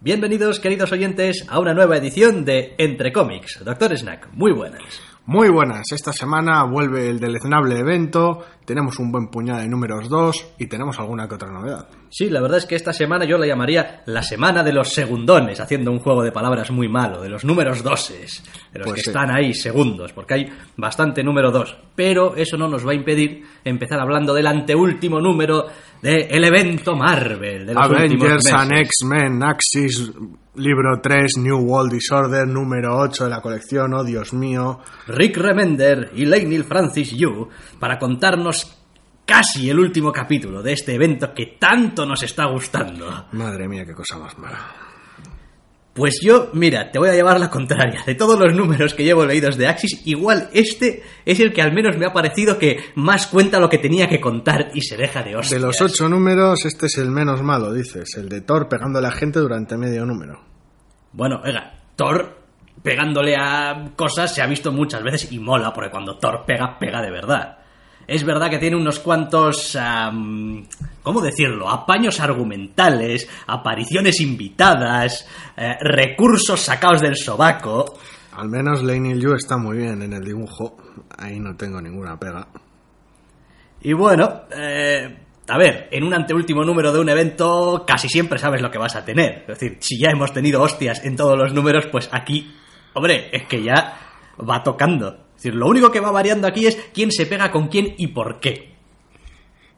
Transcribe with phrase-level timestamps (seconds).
[0.00, 3.62] Bienvenidos, queridos oyentes, a una nueva edición de Entre Cómics.
[3.64, 4.82] Doctor Snack, muy buenas.
[5.28, 10.52] Muy buenas, esta semana vuelve el deleznable evento, tenemos un buen puñado de números 2
[10.60, 11.88] y tenemos alguna que otra novedad.
[12.10, 15.58] Sí, la verdad es que esta semana yo la llamaría la semana de los segundones,
[15.58, 19.02] haciendo un juego de palabras muy malo, de los números doses, de los Pues que
[19.02, 19.10] sí.
[19.10, 21.76] están ahí segundos, porque hay bastante número 2.
[21.96, 25.66] Pero eso no nos va a impedir empezar hablando del anteúltimo número
[26.06, 30.12] del evento Marvel, de los últimos Avengers and X-Men, Axis,
[30.54, 34.78] libro 3, New World Disorder, número 8 de la colección, oh Dios mío.
[35.08, 37.48] Rick Remender y Leinil Francis Yu
[37.80, 38.78] para contarnos
[39.24, 43.26] casi el último capítulo de este evento que tanto nos está gustando.
[43.32, 44.85] Madre mía, qué cosa más mala.
[45.96, 48.02] Pues yo, mira, te voy a llevar la contraria.
[48.04, 51.72] De todos los números que llevo leídos de Axis, igual este es el que al
[51.72, 55.22] menos me ha parecido que más cuenta lo que tenía que contar y se deja
[55.22, 55.58] de hostias.
[55.58, 59.02] De los 8 números, este es el menos malo, dices, el de Thor pegando a
[59.02, 60.38] la gente durante medio número.
[61.12, 62.42] Bueno, oiga, Thor
[62.82, 67.00] pegándole a cosas se ha visto muchas veces y mola, porque cuando Thor pega, pega
[67.00, 67.56] de verdad.
[68.06, 69.76] Es verdad que tiene unos cuantos...
[71.02, 71.68] ¿Cómo decirlo?
[71.68, 75.24] Apaños argumentales, apariciones invitadas,
[75.56, 77.96] eh, recursos sacados del sobaco.
[78.32, 80.76] Al menos Lane Yu está muy bien en el dibujo,
[81.16, 82.48] ahí no tengo ninguna pega.
[83.82, 85.16] Y bueno, eh,
[85.48, 88.96] a ver, en un anteúltimo número de un evento casi siempre sabes lo que vas
[88.96, 89.44] a tener.
[89.46, 92.52] Es decir, si ya hemos tenido hostias en todos los números, pues aquí,
[92.94, 93.96] hombre, es que ya
[94.38, 95.25] va tocando.
[95.46, 98.40] Decir, lo único que va variando aquí es quién se pega con quién y por
[98.40, 98.74] qué.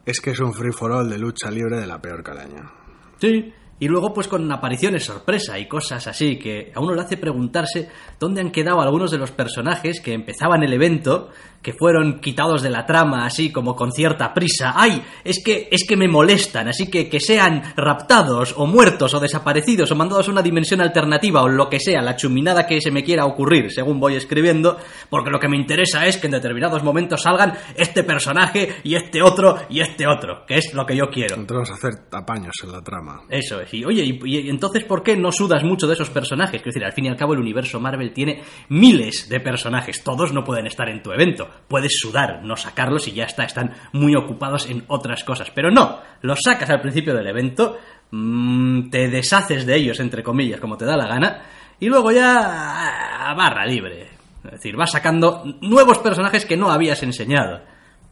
[0.06, 2.72] Es que es un free for all de lucha libre de la peor calaña.
[3.20, 3.52] Sí.
[3.78, 7.90] Y luego, pues con apariciones sorpresa y cosas así, que a uno le hace preguntarse
[8.18, 11.28] dónde han quedado algunos de los personajes que empezaban el evento,
[11.62, 14.72] que fueron quitados de la trama así como con cierta prisa.
[14.76, 15.02] ¡Ay!
[15.24, 19.90] Es que, es que me molestan, así que que sean raptados, o muertos, o desaparecidos,
[19.90, 23.04] o mandados a una dimensión alternativa, o lo que sea, la chuminada que se me
[23.04, 24.78] quiera ocurrir, según voy escribiendo,
[25.10, 29.22] porque lo que me interesa es que en determinados momentos salgan este personaje y este
[29.22, 31.36] otro y este otro, que es lo que yo quiero.
[31.36, 33.22] A hacer apaños en la trama.
[33.28, 33.72] Eso es.
[33.74, 36.60] Y oye, y, y entonces por qué no sudas mucho de esos personajes?
[36.60, 40.02] Es decir, al fin y al cabo el universo Marvel tiene miles de personajes.
[40.02, 41.47] Todos no pueden estar en tu evento.
[41.68, 43.44] Puedes sudar, no sacarlos y ya está.
[43.44, 45.50] Están muy ocupados en otras cosas.
[45.54, 47.78] Pero no, los sacas al principio del evento,
[48.10, 51.42] mm, te deshaces de ellos, entre comillas, como te da la gana,
[51.80, 54.08] y luego ya a barra libre.
[54.44, 57.60] Es decir, vas sacando nuevos personajes que no habías enseñado.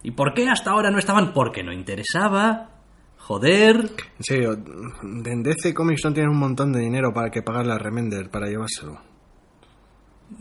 [0.03, 1.33] ¿Y por qué hasta ahora no estaban?
[1.33, 2.71] Porque no interesaba.
[3.19, 3.77] Joder.
[4.19, 4.53] En serio,
[5.03, 8.47] en DC Comics no tienen un montón de dinero para que pagarle a Remender para
[8.47, 9.01] llevárselo.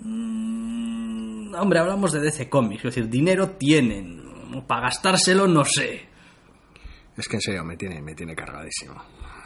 [0.04, 4.24] Mm, Hombre, hablamos de DC Comics, es decir, dinero tienen.
[4.68, 6.08] Para gastárselo, no sé.
[7.18, 8.96] Es que en serio, me tiene, me tiene cargadísimo.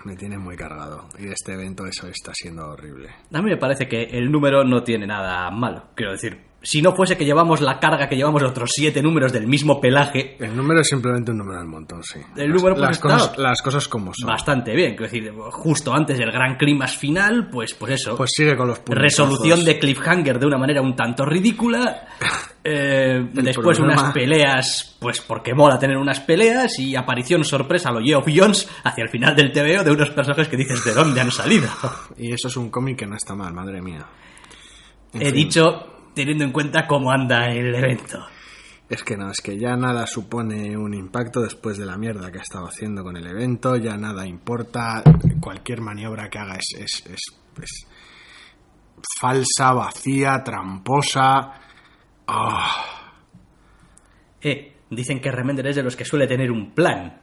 [0.06, 1.10] Me tiene muy cargado.
[1.18, 3.10] Y este evento eso está siendo horrible.
[3.34, 5.90] A mí me parece que el número no tiene nada malo.
[5.96, 9.32] Quiero decir, si no fuese que llevamos la carga que llevamos de otros siete números
[9.32, 12.20] del mismo pelaje, El número es simplemente un número del montón, sí.
[12.36, 14.28] El Las- número, pues, las, está- cosas, las cosas como son.
[14.28, 14.96] bastante bien.
[14.96, 18.16] Quiero decir, justo antes del gran clímax final, pues, pues eso.
[18.18, 19.04] Pues sigue con los puñetazos.
[19.04, 22.08] Resolución de cliffhanger de una manera un tanto ridícula.
[22.62, 26.78] Eh, después problema- unas peleas, pues porque mola tener unas peleas.
[26.78, 30.50] Y aparición sorpresa a lo Geoff Jones hacia el final del TVO de unos personajes
[30.50, 31.70] que dices de dónde han salido.
[32.18, 34.06] Y eso es un cómic que no está mal, madre mía.
[35.14, 38.20] En He fin, dicho teniendo en cuenta cómo anda el evento.
[38.90, 42.40] Es que no, es que ya nada supone un impacto después de la mierda que
[42.40, 45.04] ha estado haciendo con el evento, ya nada importa,
[45.40, 47.88] cualquier maniobra que haga es, es, es- es
[49.20, 51.54] falsa, vacía, tramposa.
[52.28, 52.86] Ah,
[54.42, 57.22] Eh, dicen que Remender es de los que suele tener un plan.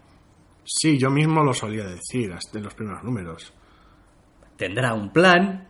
[0.64, 3.52] sí, yo mismo lo solía decir en los primeros números.
[4.56, 5.68] Tendrá un plan.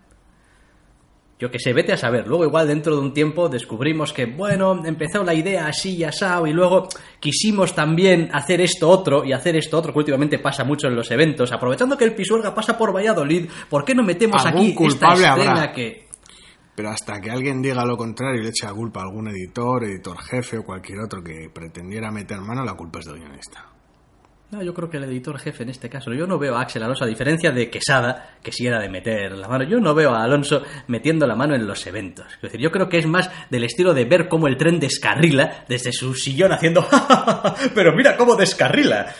[1.38, 2.26] Yo que sé, vete a saber.
[2.26, 6.46] Luego igual dentro de un tiempo descubrimos que, bueno, empezó la idea así y asado
[6.46, 6.88] y luego
[7.20, 11.10] quisimos también hacer esto otro y hacer esto otro, que últimamente pasa mucho en los
[11.10, 11.52] eventos.
[11.52, 15.72] Aprovechando que el Pisuerga pasa por Valladolid, ¿por qué no metemos aquí esta escena habrá.
[15.72, 16.06] que...
[16.74, 19.84] Pero hasta que alguien diga lo contrario y le eche la culpa a algún editor,
[19.84, 23.75] editor jefe o cualquier otro que pretendiera meter mano, la culpa es del guionista.
[24.48, 26.82] No, yo creo que el editor jefe en este caso, yo no veo a Axel
[26.82, 30.14] Alonso, a diferencia de Quesada, que si era de meter la mano, yo no veo
[30.14, 32.26] a Alonso metiendo la mano en los eventos.
[32.34, 35.64] Es decir, yo creo que es más del estilo de ver cómo el tren descarrila
[35.68, 36.86] desde su sillón haciendo
[37.74, 39.12] pero mira cómo descarrila.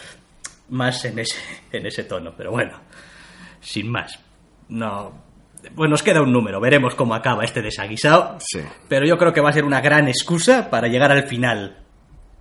[0.69, 1.39] Más en ese,
[1.73, 2.81] en ese tono, pero bueno,
[3.61, 4.21] sin más.
[4.69, 5.13] No,
[5.75, 8.39] pues nos queda un número, veremos cómo acaba este desaguisado.
[8.39, 8.61] Sí.
[8.89, 11.79] Pero yo creo que va a ser una gran excusa para llegar al final.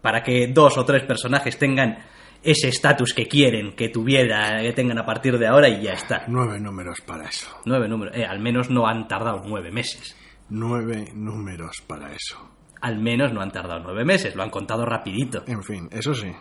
[0.01, 1.97] Para que dos o tres personajes tengan
[2.45, 6.23] ese estatus que quieren que tuviera, que tengan a partir de ahora y ya está.
[6.27, 7.49] Nueve números para eso.
[7.65, 8.15] Nueve números.
[8.15, 10.15] Eh, al menos no han tardado nueve meses.
[10.49, 12.51] Nueve números para eso.
[12.81, 15.43] Al menos no han tardado nueve meses, lo han contado rapidito.
[15.47, 16.31] En fin, eso sí.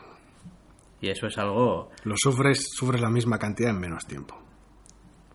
[1.00, 1.90] Y eso es algo...
[2.04, 4.38] Lo sufres, sufres la misma cantidad en menos tiempo.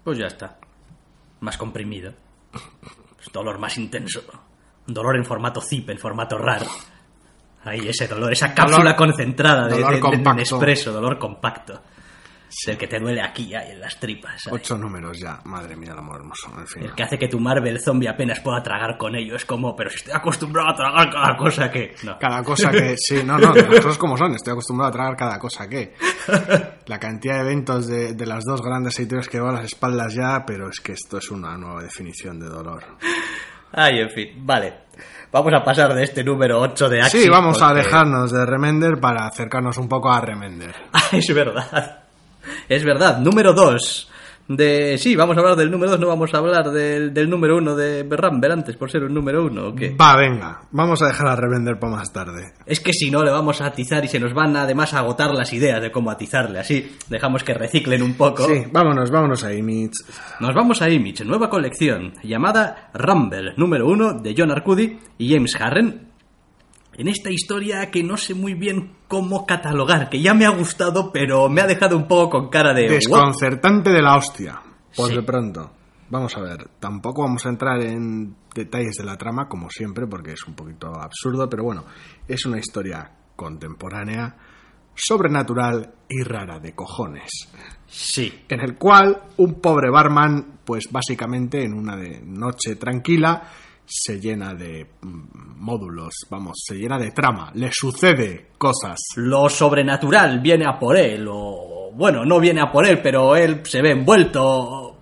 [0.03, 0.59] Pues ya está.
[1.41, 2.13] Más comprimido.
[3.19, 4.21] Pues dolor más intenso.
[4.87, 6.61] Dolor en formato zip, en formato RAR.
[7.63, 11.81] Ahí, ese dolor, esa cápsula Dolor- concentrada de, dolor de- dolor compacto.
[12.65, 14.41] El que te duele aquí, ahí, en las tripas.
[14.41, 14.61] ¿sabes?
[14.63, 15.39] Ocho números ya.
[15.45, 16.51] Madre mía, el amor hermoso.
[16.57, 16.83] En fin.
[16.83, 19.35] El que hace que tu Marvel zombie apenas pueda tragar con ello.
[19.35, 21.93] Es como, pero si estoy acostumbrado a tragar cada cosa que...
[22.01, 22.17] No.
[22.17, 22.95] Cada cosa que...
[22.97, 24.33] Sí, no, no, las cosas como son.
[24.33, 25.93] Estoy acostumbrado a tragar cada cosa que...
[26.87, 30.15] La cantidad de eventos de, de las dos grandes editoriales que veo a las espaldas
[30.15, 32.83] ya, pero es que esto es una nueva definición de dolor.
[33.73, 34.73] Ay, en fin, vale.
[35.31, 37.21] Vamos a pasar de este número 8 de Axis.
[37.23, 40.73] Sí, vamos a alejarnos de Remender para acercarnos un poco a Remender.
[40.93, 41.99] Ah, es verdad.
[42.67, 43.19] Es verdad.
[43.19, 44.09] Número 2.
[44.49, 44.97] De...
[44.97, 47.75] Sí, vamos a hablar del número 2, no vamos a hablar del, del número 1
[47.75, 49.95] de Ramber antes, por ser un número 1 o qué.
[49.95, 52.53] Va, venga, vamos a dejar a Remender para más tarde.
[52.65, 55.33] Es que si no le vamos a atizar y se nos van además a agotar
[55.33, 56.59] las ideas de cómo atizarle.
[56.59, 58.43] Así dejamos que reciclen un poco.
[58.47, 59.97] Sí, vámonos, vámonos ahí, Mitch.
[60.39, 65.55] Nos vamos a Image, nueva colección llamada Rumble, número 1 de John Arcudi y James
[65.59, 66.08] Harren.
[66.99, 71.13] En esta historia que no sé muy bien cómo catalogar, que ya me ha gustado,
[71.13, 72.89] pero me ha dejado un poco con cara de...
[72.89, 74.61] Desconcertante de la hostia,
[74.95, 75.15] por Sí.
[75.15, 75.71] de pronto.
[76.09, 80.33] Vamos a ver, tampoco vamos a entrar en detalles de la trama, como siempre, porque
[80.33, 81.85] es un poquito absurdo, pero bueno,
[82.27, 84.35] es una historia contemporánea,
[84.93, 87.29] sobrenatural y rara de cojones.
[87.87, 93.43] Sí, En el cual un pobre barman, pues básicamente en una de noche tranquila,
[93.89, 98.99] se llena de mm, módulos, vamos, se llena de trama, le sucede cosas.
[99.15, 103.61] lo sobrenatural viene a por él, o bueno, no viene a por él, pero él
[103.65, 104.95] se ve envuelto.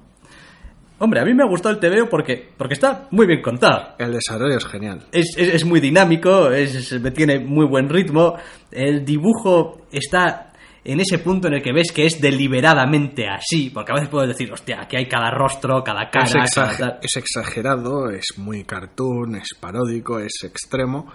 [1.00, 3.90] Hombre, a mí me ha gustado el TVO porque, porque está muy bien contado.
[4.00, 5.06] El desarrollo es genial.
[5.12, 8.34] Es, es- es muy dinámico, es, es- tiene muy buen ritmo.
[8.72, 10.47] El dibujo está
[10.88, 14.30] en ese punto en el que ves que es deliberadamente así, porque a veces puedes
[14.30, 19.50] decir, hostia, aquí hay cada rostro, cada cara, es, cada exagerado, es muy cartoon, es
[19.60, 21.12] paródico, es extremo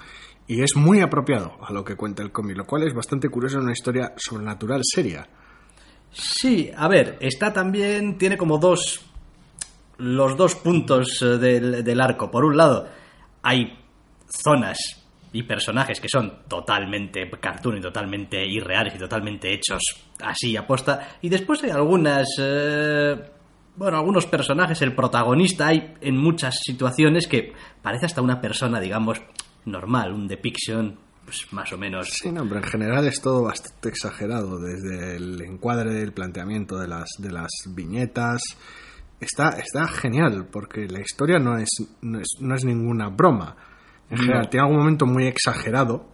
[0.46, 3.56] y es muy apropiado a lo que cuenta el cómic, lo cual es bastante curioso
[3.56, 5.26] en una historia sobrenatural seria.
[6.10, 9.06] Sí, a ver, está también, tiene como dos,
[9.96, 12.30] los dos puntos eh, del, del arco.
[12.30, 12.90] Por un lado,
[13.42, 13.78] hay
[14.28, 15.01] zonas
[15.32, 19.82] y personajes que son totalmente cartoon y totalmente irreales y totalmente hechos
[20.22, 21.16] así a posta.
[21.22, 23.14] Y después hay algunas, eh,
[23.76, 29.20] bueno, algunos personajes, el protagonista hay en muchas situaciones que parece hasta una persona, digamos,
[29.64, 32.08] normal, un depiction, pues más o menos.
[32.10, 36.88] Sí, no, pero en general es todo bastante exagerado, desde el encuadre, el planteamiento de
[36.88, 38.42] las, de las viñetas.
[39.18, 41.70] Está, está genial, porque la historia no es,
[42.02, 43.56] no es, no es ninguna broma.
[44.12, 46.08] En general, tiene algún momento muy exagerado,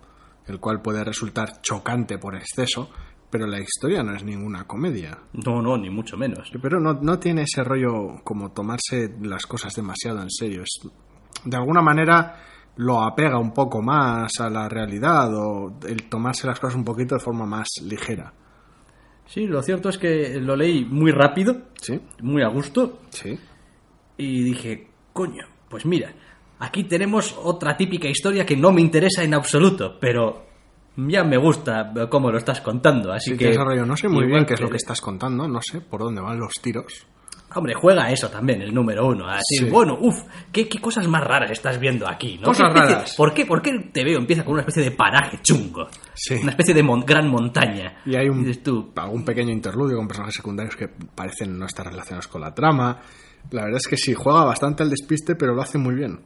[0.46, 2.90] el cual puede resultar chocante por exceso,
[3.30, 5.18] pero la historia no es ninguna comedia.
[5.32, 6.50] No, no, ni mucho menos.
[6.62, 10.62] Pero no, no tiene ese rollo como tomarse las cosas demasiado en serio.
[10.62, 10.80] Es,
[11.44, 12.36] de alguna manera
[12.76, 17.16] lo apega un poco más a la realidad o el tomarse las cosas un poquito
[17.16, 18.32] de forma más ligera.
[19.26, 22.00] Sí, lo cierto es que lo leí muy rápido, ¿Sí?
[22.22, 23.38] muy a gusto, Sí.
[24.16, 26.14] y dije, coño, pues mira,
[26.58, 30.46] aquí tenemos otra típica historia que no me interesa en absoluto, pero
[30.96, 33.48] ya me gusta cómo lo estás contando, así Sí, que...
[33.48, 33.86] desarrollo.
[33.86, 36.38] No sé muy bien qué es lo que- estás contando, no sé por dónde van
[36.38, 37.06] los tiros.
[37.54, 39.26] Hombre, juega eso también, el número uno.
[39.26, 39.64] Así, Sí.
[39.70, 40.16] bueno, uff,
[40.52, 42.44] ¿qué, qué cosas más raras estás viendo aquí, ¿no?
[42.48, 43.14] Cosas ¿Qué especie- raras.
[43.16, 45.88] ¿Por qué, ¿Por qué el TVO empieza con una especie de paraje chungo?
[46.12, 46.34] Sí.
[46.34, 48.02] Una especie de mon- gran montaña.
[48.04, 52.28] Y hay un, tú, algún pequeño interludio con personajes secundarios que parecen no estar relacionados
[52.28, 53.00] con la trama.
[53.50, 56.20] La verdad es que sí, juega bastante al despiste, pero lo hace muy bien.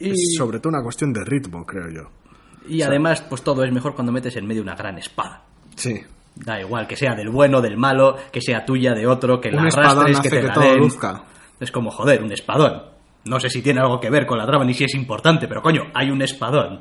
[0.00, 0.10] Y...
[0.10, 2.10] Es sobre todo una cuestión de ritmo, creo yo.
[2.68, 5.44] Y además, pues todo es mejor cuando metes en medio una gran espada.
[5.76, 6.00] Sí.
[6.34, 9.62] Da igual, que sea del bueno, del malo, que sea tuya, de otro, que la
[9.62, 11.24] arrastres, que te que la todo luzca.
[11.58, 12.82] Es como, joder, un espadón.
[13.24, 15.60] No sé si tiene algo que ver con la trama ni si es importante, pero
[15.60, 16.80] coño, hay un espadón.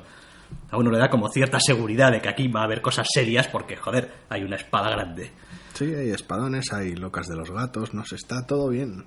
[0.71, 3.47] a uno le da como cierta seguridad de que aquí va a haber cosas serias
[3.47, 5.31] porque, joder, hay una espada grande.
[5.73, 9.05] Sí, hay espadones, hay locas de los gatos, no sé, está todo bien.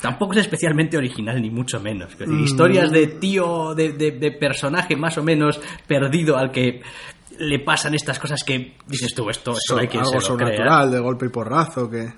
[0.00, 2.12] Tampoco es especialmente original, ni mucho menos.
[2.12, 6.82] Es decir, historias de tío, de, de- de personaje más o menos perdido al que
[7.38, 10.48] le pasan estas cosas que dices tú, esto, esto hay quien algo se lo crea.
[10.48, 12.12] sobrenatural, de golpe y porrazo, que...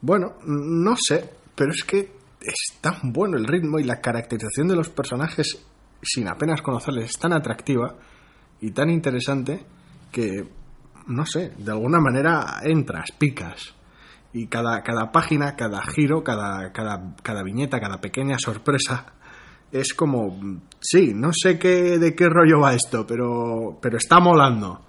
[0.00, 4.76] Bueno, no sé, pero es que es tan bueno el ritmo y la caracterización de
[4.76, 5.64] los personajes
[6.02, 7.96] sin apenas conocerles es tan atractiva
[8.60, 9.60] y tan interesante
[10.12, 10.44] que,
[11.08, 13.74] no sé, de alguna manera entras, picas.
[14.32, 19.14] Y cada, cada página, cada giro, cada, cada, cada viñeta, cada pequeña sorpresa
[19.72, 24.86] es como, sí, no sé qué, de qué rollo va esto, pero, pero está molando.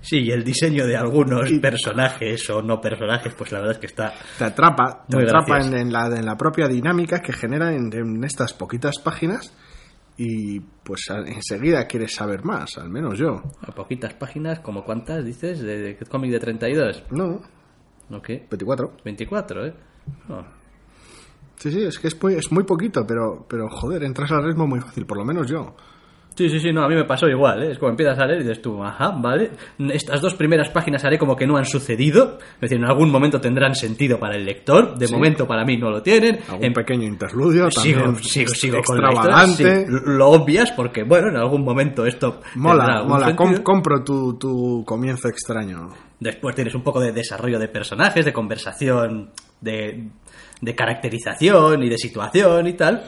[0.00, 3.86] Sí, y el diseño de algunos personajes o no personajes, pues la verdad es que
[3.86, 4.14] está...
[4.38, 8.52] te atrapa, te atrapa en, la, en la propia dinámica que genera en, en estas
[8.52, 9.52] poquitas páginas
[10.16, 13.42] y pues enseguida quieres saber más, al menos yo.
[13.60, 17.04] A poquitas páginas, como cuántas dices, de, de cómic de 32.
[17.10, 17.40] No,
[18.08, 18.46] ¿No qué?
[18.50, 18.92] 24.
[19.04, 19.74] 24, ¿eh?
[20.28, 20.44] No.
[21.56, 24.66] Sí, sí, es que es muy, es muy poquito, pero, pero joder, entras al ritmo
[24.66, 25.74] muy fácil, por lo menos yo.
[26.38, 27.72] Sí, sí, sí, no, a mí me pasó igual, ¿eh?
[27.72, 29.50] Es como empiezas a leer y dices tú, ajá, vale.
[29.92, 32.38] Estas dos primeras páginas haré como que no han sucedido.
[32.54, 34.96] Es decir, en algún momento tendrán sentido para el lector.
[34.96, 35.12] De Sí.
[35.12, 36.38] momento para mí no lo tienen.
[36.48, 39.92] Algún En- pequeño interludio Sigo, también sigo, sigo con la historia, sí.
[40.06, 45.26] Lo obvias porque, bueno, en algún momento esto Mola, mola, com- compro tu, tu comienzo
[45.28, 45.88] extraño.
[46.20, 49.30] Después tienes un poco de desarrollo de personajes, de conversación,
[49.60, 50.08] de,
[50.60, 53.02] de caracterización y de situación y tal.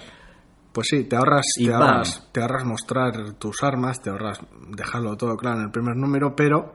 [0.72, 5.16] Pues sí, te ahorras, Y te ahorras, te ahorras mostrar tus armas, te ahorras dejarlo
[5.16, 6.74] todo claro en el primer número, pero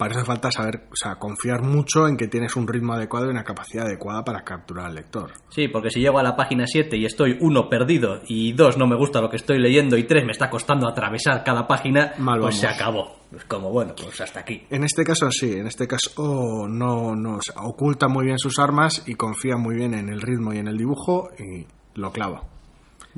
[0.00, 3.26] para eso hace falta saber, o sea, confiar mucho en que tienes un ritmo adecuado
[3.26, 5.32] y una capacidad adecuada para capturar al lector.
[5.50, 8.86] Sí, porque si llego a la página 7 y estoy, uno, perdido, y dos, no
[8.86, 12.40] me gusta lo que estoy leyendo, y tres, me está costando atravesar cada página, Mal
[12.40, 12.60] pues vamos.
[12.60, 13.16] se acabó.
[13.36, 14.62] Es como, bueno, pues hasta aquí.
[14.70, 18.58] En este caso sí, en este caso no, no o sea, oculta muy bien sus
[18.58, 22.42] armas y confía muy bien en el ritmo y en el dibujo y lo clava.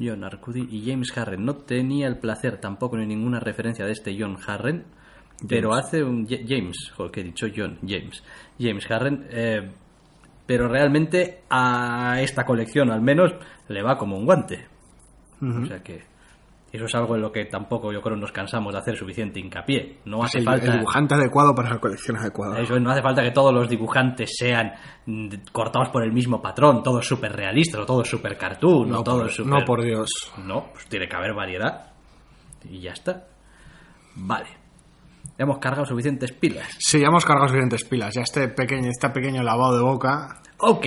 [0.00, 1.44] John Arcudi y James Harren.
[1.44, 4.84] No tenía el placer tampoco ni ninguna referencia de este John Harren,
[5.48, 8.22] pero hace un Ja- James, joder, que he dicho John, James,
[8.58, 9.70] James Harren, eh,
[10.46, 13.32] pero realmente a esta colección al menos
[13.68, 14.66] le va como un guante.
[15.64, 16.02] O sea que
[16.72, 19.98] eso es algo en lo que tampoco yo creo nos cansamos de hacer suficiente hincapié.
[20.06, 22.58] No hace el, falta el dibujante adecuado para la colección adecuada.
[22.60, 24.72] eso no hace falta que todos los dibujantes sean
[25.06, 29.02] mm, cortados por el mismo patrón, todos súper realistas o todos súper cartoon, o no,
[29.04, 30.32] todos por, súper- no por Dios.
[30.44, 31.92] No, pues tiene que haber variedad.
[32.68, 33.26] Y ya está.
[34.14, 34.46] Vale.
[35.38, 36.68] Hemos cargado suficientes pilas.
[36.78, 38.14] Sí, ya hemos cargado suficientes pilas.
[38.14, 40.40] Ya este pequeño, este pequeño lavado de boca.
[40.58, 40.86] Ok.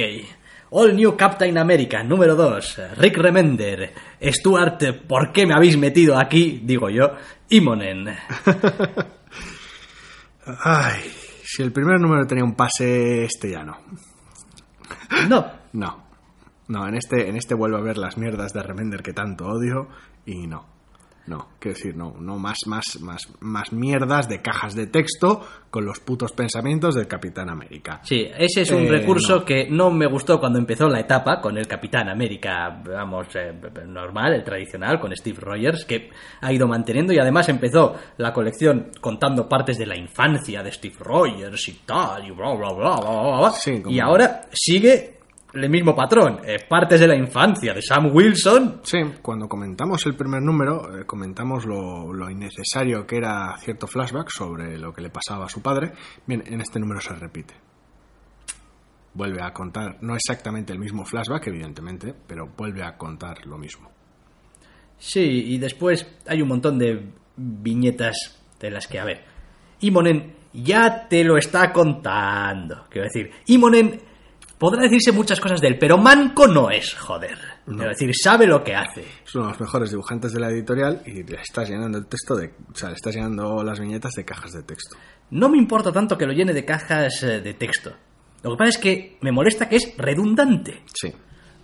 [0.72, 2.98] All New Captain America, número 2.
[2.98, 3.93] Rick Remender.
[4.22, 6.62] Stuart, ¿por qué me habéis metido aquí?
[6.63, 7.12] Digo yo.
[7.50, 8.07] Imonen.
[10.63, 11.01] Ay,
[11.43, 13.77] si el primer número tenía un pase, este ya no.
[15.29, 15.45] No.
[15.75, 16.05] No.
[16.69, 19.89] No, en este, en este vuelvo a ver las mierdas de Remender que tanto odio
[20.25, 20.75] y no.
[21.27, 25.41] No, quiero decir, no, no más, más, más, más mierdas de cajas de texto
[25.72, 28.00] con los putos pensamientos del Capitán América.
[28.03, 29.46] Sí, ese es un Eh, recurso no.
[29.46, 33.51] que no me gustó cuando empezó la etapa con el Capitán América, vamos, eh,
[33.88, 38.91] normal, el tradicional, con Steve Rogers, que ha ido manteniendo y además empezó la colección
[39.01, 43.10] contando partes de la infancia de Steve Rogers y tal, y bla, bla, bla, bla,
[43.12, 43.50] bla, bla.
[43.51, 45.17] Sí, Y ahora sigue
[45.56, 48.82] el mismo patrón, partes de la infancia de Sam Wilson.
[48.84, 54.30] Sí, cuando comentamos el primer número, eh, comentamos lo, lo innecesario que era cierto flashback
[54.30, 55.94] sobre lo que le pasaba a su padre.
[56.26, 57.54] Bien, en este número se repite.
[59.14, 63.90] Vuelve a contar, no exactamente el mismo flashback, evidentemente, pero vuelve a contar lo mismo.
[64.98, 69.24] Sí, y después hay un montón de viñetas de las que, a ver,
[69.82, 72.86] Imonen ya te lo está contando.
[72.90, 74.02] Quiero decir, Imonen
[74.58, 77.38] podrá decirse muchas cosas de él, pero manco no es, joder.
[77.66, 79.02] Quiero decir, sabe lo que hace.
[79.26, 82.36] Es uno de los mejores dibujantes de la editorial y le estás llenando el texto
[82.36, 82.54] de.
[82.72, 84.98] O sea, le estás llenando las viñetas de cajas de texto.
[85.32, 87.92] No me importa tanto que lo llene de cajas eh, de texto.
[88.44, 90.84] Lo que pasa es que me molesta que es redundante.
[90.94, 91.12] Sí.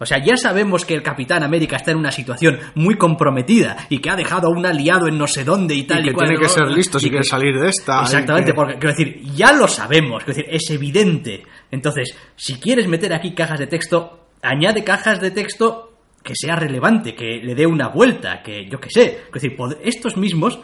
[0.01, 4.00] O sea, ya sabemos que el Capitán América está en una situación muy comprometida y
[4.00, 6.27] que ha dejado a un aliado en no sé dónde y tal y que cual,
[6.27, 6.53] tiene que ¿no?
[6.53, 8.00] ser listo Y si quiere salir de esta.
[8.00, 11.43] y Exactamente, que- porque quiero decir, ya lo sabemos, quiero decir, es evidente.
[11.70, 15.93] Entonces, si quieres meter aquí cajas de texto, añade cajas de texto
[16.24, 19.20] que sea relevante, que le dé una vuelta, que yo qué sé.
[19.27, 20.60] Es decir, estos mismos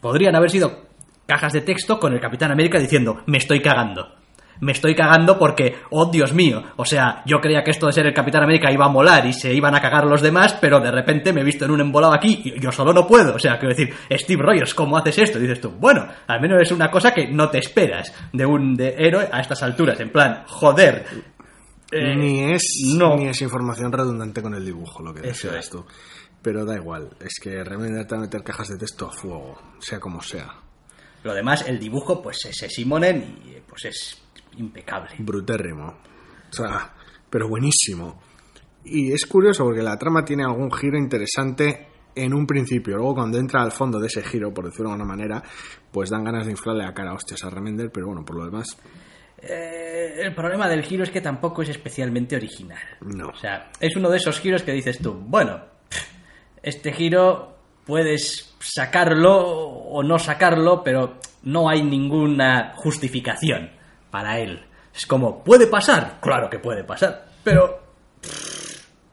[0.00, 0.86] podrían haber sido
[1.26, 4.14] cajas de texto con el Capitán América diciendo, me estoy cagando.
[4.60, 8.06] Me estoy cagando porque, oh Dios mío, o sea, yo creía que esto de ser
[8.06, 10.90] el Capitán América iba a molar y se iban a cagar los demás, pero de
[10.90, 13.34] repente me he visto en un embolado aquí y yo solo no puedo.
[13.34, 15.38] O sea, quiero decir, Steve Rogers, ¿cómo haces esto?
[15.38, 18.74] Y dices tú, bueno, al menos es una cosa que no te esperas de un
[18.76, 21.04] de héroe a estas alturas, en plan, joder.
[21.92, 22.62] eh, ni, es,
[22.96, 23.16] no.
[23.16, 25.84] ni es información redundante con el dibujo, lo que decías tú.
[26.42, 29.58] Pero da igual, es que Remender te va a meter cajas de texto a fuego,
[29.80, 30.54] sea como sea.
[31.24, 34.22] Lo demás, el dibujo, pues es Simonen y pues es
[34.56, 35.10] impecable.
[35.18, 35.86] Brutérrimo.
[36.50, 36.92] O sea,
[37.30, 38.20] pero buenísimo.
[38.84, 42.96] Y es curioso porque la trama tiene algún giro interesante en un principio.
[42.96, 45.42] Luego, cuando entra al fondo de ese giro, por decirlo de alguna manera,
[45.90, 48.44] pues dan ganas de inflarle la cara a hostias a Remender, pero bueno, por lo
[48.44, 48.66] demás,
[49.38, 52.78] Eh, el problema del giro es que tampoco es especialmente original.
[53.02, 53.28] no.
[53.28, 55.60] O sea, es uno de esos giros que dices tú, bueno,
[56.62, 63.70] este giro puedes sacarlo o no sacarlo, pero no hay ninguna justificación
[64.16, 64.64] para él.
[64.94, 66.18] Es como, ¿puede pasar?
[66.22, 67.82] Claro que puede pasar, pero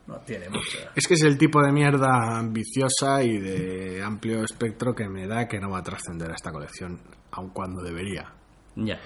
[0.08, 0.78] no tiene mucho.
[0.96, 5.46] Es que es el tipo de mierda ambiciosa y de amplio espectro que me da
[5.46, 8.32] que no va a trascender a esta colección, aun cuando debería.
[8.78, 8.98] Ya.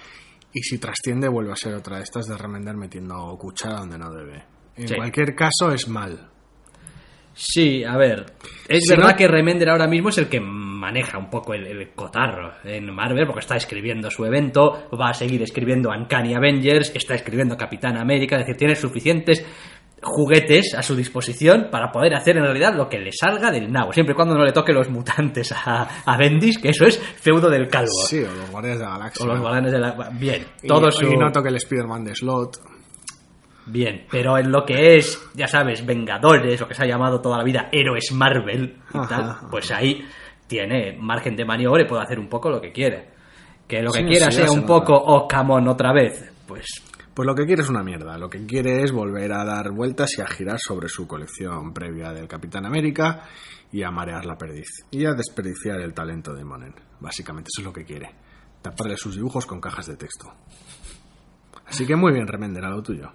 [0.52, 4.12] Y si trasciende, vuelve a ser otra de estas de remender metiendo cuchara donde no
[4.12, 4.44] debe.
[4.76, 4.94] En Sí.
[4.94, 6.28] cualquier caso, es mal.
[7.34, 8.34] Sí, a ver.
[8.68, 10.38] Es Si verdad no- que Remender ahora mismo es el que
[10.78, 15.14] maneja un poco el, el cotarro en Marvel, porque está escribiendo su evento, va a
[15.14, 19.44] seguir escribiendo Uncanny Avengers, está escribiendo Capitán América, es decir, tiene suficientes
[20.00, 23.92] juguetes a su disposición para poder hacer en realidad lo que le salga del nabo,
[23.92, 27.50] siempre y cuando no le toque los mutantes a, a Bendis, que eso es feudo
[27.50, 27.90] del calvo.
[28.06, 29.24] Sí, o los guardias de la galaxia.
[29.24, 30.10] O los guardianes de la...
[30.12, 31.12] Bien, Y- todo y, su...
[31.16, 32.58] no toque el Spider-Man de Slot.
[33.66, 37.36] Bien, pero en lo que es, ya sabes, Vengadores, lo que se ha llamado toda
[37.36, 40.06] la vida Héroes Marvel y Ajá, tal, pues ahí
[40.48, 43.10] tiene margen de maniobra y puede hacer un poco lo que quiere.
[43.68, 46.32] Que lo que Sí, quiera sí, sea se un poco, oh, come on, otra vez,
[46.46, 46.64] pues
[47.14, 48.16] Pues lo que quiere es una mierda.
[48.18, 52.12] Lo que quiere es volver a dar vueltas y a girar sobre su colección previa
[52.12, 53.24] del Capitán América
[53.70, 54.68] y a marear la perdiz.
[54.90, 56.74] Y a desperdiciar el talento de Monen.
[57.00, 58.10] Básicamente, eso es lo que quiere.
[58.62, 60.32] Taparle sus dibujos con cajas de texto.
[61.66, 63.10] Así que muy bien, Remender, a lo tuyo.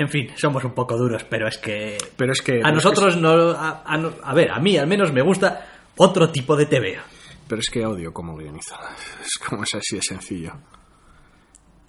[0.00, 2.60] En fin, somos un poco duros, pero es que Pero es que.
[2.64, 6.30] a nosotros no, a, a no- a ver, a mí al menos me gusta otro
[6.30, 7.02] tipo de TVO.
[7.46, 8.76] Pero es que odio cómo guioniza.
[9.24, 10.52] Es como es así de sencillo.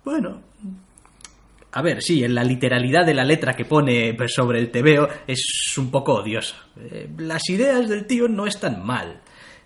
[0.03, 0.41] Bueno.
[1.73, 5.73] A ver, sí, en la literalidad de la letra que pone sobre el TVO es
[5.77, 6.55] un poco odioso.
[6.77, 9.21] Eh, las ideas del tío no están mal.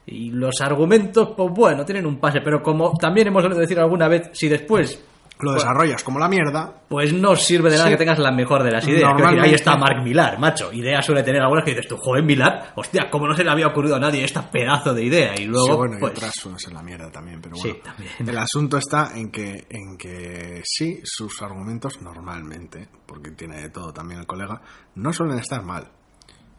[0.05, 2.41] Y los argumentos, pues bueno, tienen un pase.
[2.41, 5.03] Pero como también hemos oído decir alguna vez, si después,
[5.39, 6.81] Lo desarrollas como la mierda.
[6.87, 7.93] pues no sirve de nada Sí.
[7.95, 9.11] que tengas la mejor de las ideas.
[9.17, 10.71] Decir, ahí está Mark Millar, macho.
[10.71, 13.67] Idea suele tener algunas que dices tú, joven Millar, hostia, ¿cómo no se le había
[13.67, 15.33] ocurrido a nadie esta pedazo de idea?
[15.37, 17.83] Y luego, sí, bueno, pues, y otras suelen ser la mierda también, pero Sí, bueno.
[17.83, 18.11] también.
[18.29, 23.91] El asunto está en que, en que sí, sus argumentos normalmente, porque tiene de todo
[23.91, 24.61] también el colega,
[24.95, 25.89] no suelen estar mal.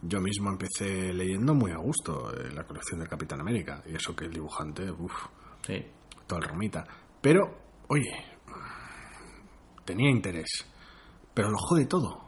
[0.03, 4.15] Yo mismo empecé leyendo muy a gusto eh, la colección del Capitán América, y eso
[4.15, 5.15] que el dibujante, uff,
[5.67, 5.83] sí.
[6.27, 6.85] todo el romita.
[7.23, 7.59] Pero,
[7.89, 8.05] oye,
[9.87, 10.67] tenía interés,
[11.33, 12.21] pero lo jode todo.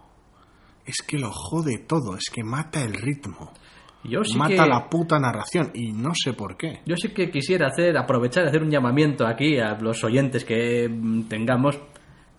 [0.86, 3.52] Es que lo jode todo, es que mata el ritmo.
[4.04, 4.70] Yo sí mata que...
[4.70, 6.80] la puta narración y no sé por qué.
[6.86, 10.88] Yo sí que quisiera hacer, aprovechar y hacer un llamamiento aquí a los oyentes que
[10.88, 11.78] mm, tengamos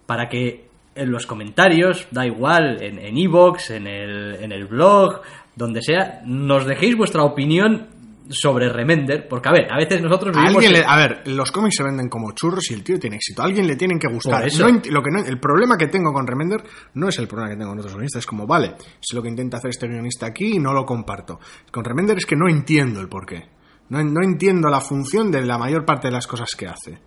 [0.08, 5.22] para que en los comentarios, da igual, en en iVoox, en, el, en el blog,
[5.56, 7.99] donde sea, nos dejéis vuestra opinión
[8.30, 11.76] sobre Remender, porque a ver, a veces nosotros A, alguien le- a ver, los cómics
[11.78, 13.42] se venden como churros y el tío tiene éxito.
[13.42, 14.44] A alguien le tienen que gustar.
[14.60, 16.64] No lo que no- el problema que tengo con Remender
[16.94, 18.20] no es el problema que tengo con otros guionistas.
[18.20, 21.40] Es como, vale, es lo que intenta hacer este guionista aquí y no lo comparto.
[21.72, 23.50] Con Remender es que no entiendo el porqué.
[23.90, 27.00] No, no entiendo la función de la mayor parte de las cosas que hace.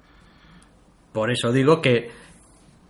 [1.12, 2.10] Por eso digo que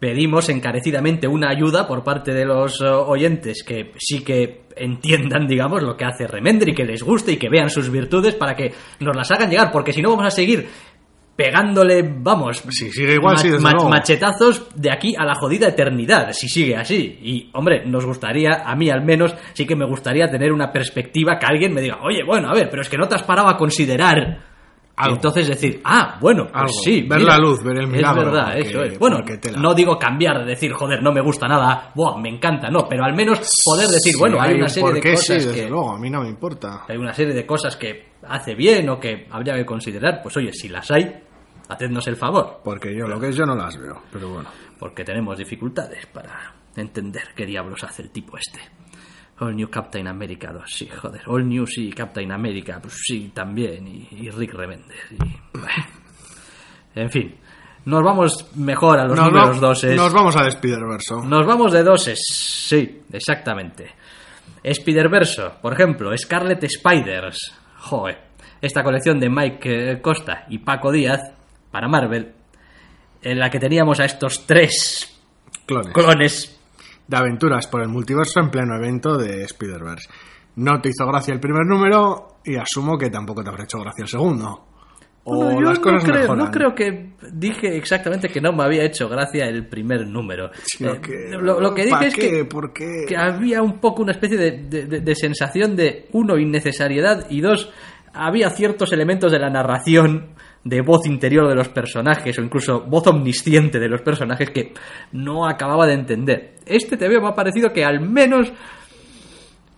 [0.03, 5.81] pedimos encarecidamente una ayuda por parte de los eh, oyentes que sí que entiendan, digamos,
[5.81, 8.73] lo que hace Remender y que les guste y que vean sus virtudes para que
[8.99, 10.67] nos las hagan llegar, porque si no vamos a seguir
[11.37, 13.49] pegándole, vamos, Si sigue igual, sí,
[13.89, 17.21] machetazos de aquí a la jodida eternidad, si sigue así.
[17.23, 21.39] Y, hombre, nos gustaría, a mí al menos, sí que me gustaría tener una perspectiva
[21.39, 23.49] que alguien me diga, oye, bueno, a ver, pero es que no te has parado
[23.49, 24.52] a considerar.
[24.95, 25.15] Y Algo.
[25.17, 26.73] entonces decir, ah, bueno, pues Algo.
[26.85, 27.01] sí.
[27.09, 28.99] Ver mira, la luz, ver el milagro, Es verdad, porque- eso es.
[28.99, 29.19] Bueno,
[29.59, 33.15] no digo cambiar, decir, joder, no me gusta nada, buah, me encanta, no, pero al
[33.15, 35.69] menos poder decir, Si bueno, hay un una serie de porqué, sí, cosas desde que
[35.71, 36.85] luego, a mí no me importa.
[36.87, 40.53] hay una serie de cosas que hace bien o que habría que considerar, pues oye,
[40.53, 41.11] si las hay,
[41.69, 44.03] hacednos el favor, Porque yo lo que es, yo no las veo.
[44.13, 44.51] Pero bueno.
[44.79, 48.61] porque tenemos dificultades para entender qué diablos hace el tipo este.
[49.41, 51.23] All New Captain America 2, sí, joder.
[51.27, 53.87] All New sí, Captain America, pues sí, también.
[53.89, 54.97] Y, y Rick Remender.
[55.11, 57.01] Y.
[57.01, 57.35] En fin.
[57.85, 59.97] Nos vamos mejor a los Nos, números va- doses.
[59.97, 61.15] nos vamos al Spider-Verse.
[61.25, 63.91] Nos vamos de doses, sí, exactamente.
[64.63, 67.53] Spider-Verso, por ejemplo, Scarlet Spiders.
[67.79, 68.19] Joder,
[68.61, 71.21] esta colección de Mike eh, Costa y Paco Díaz
[71.73, 72.33] para Marvel,
[73.21, 75.21] en la que teníamos a estos tres
[75.67, 75.93] Clones.
[75.93, 76.61] clones.
[77.13, 80.09] De aventuras por el multiverso en pleno evento de Spider-Verse.
[80.57, 84.03] No te hizo gracia el primer número y asumo que tampoco te habrá hecho gracia
[84.03, 84.67] el segundo.
[85.25, 86.45] O Bueno, yo las cosas no creo, mejoran.
[86.47, 90.47] no creo que dije exactamente que no me había hecho gracia el primer número.
[90.81, 92.31] Eh, que- lo, lo que ¿pa' dije es qué?
[92.31, 93.05] que, ¿Por qué?
[93.07, 97.41] que había un poco una especie de, de- de- de sensación de, uno, innecesariedad y
[97.41, 97.71] dos,
[98.13, 103.07] había ciertos elementos de la narración de voz interior de los personajes o incluso voz
[103.09, 104.73] omnisciente de los personajes que
[105.13, 106.55] no acababa de entender.
[106.67, 108.53] Este te veo me ha parecido que al menos,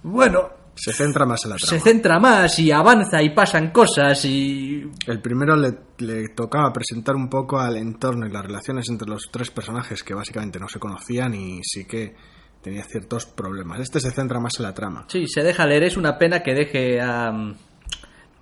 [0.03, 1.83] bueno, Se centra más en la se trama.
[1.83, 7.29] centra más y avanza y pasan cosas y El primero le, le tocaba presentar un
[7.31, 11.33] poco al entorno y las relaciones entre los tres personajes que básicamente no se conocían
[11.35, 12.15] y sí que
[12.61, 13.79] tenía ciertos problemas.
[13.81, 15.05] Este se centra más en la trama.
[15.09, 15.85] Sí, se deja leer.
[15.85, 17.35] Es una pena que deje a, a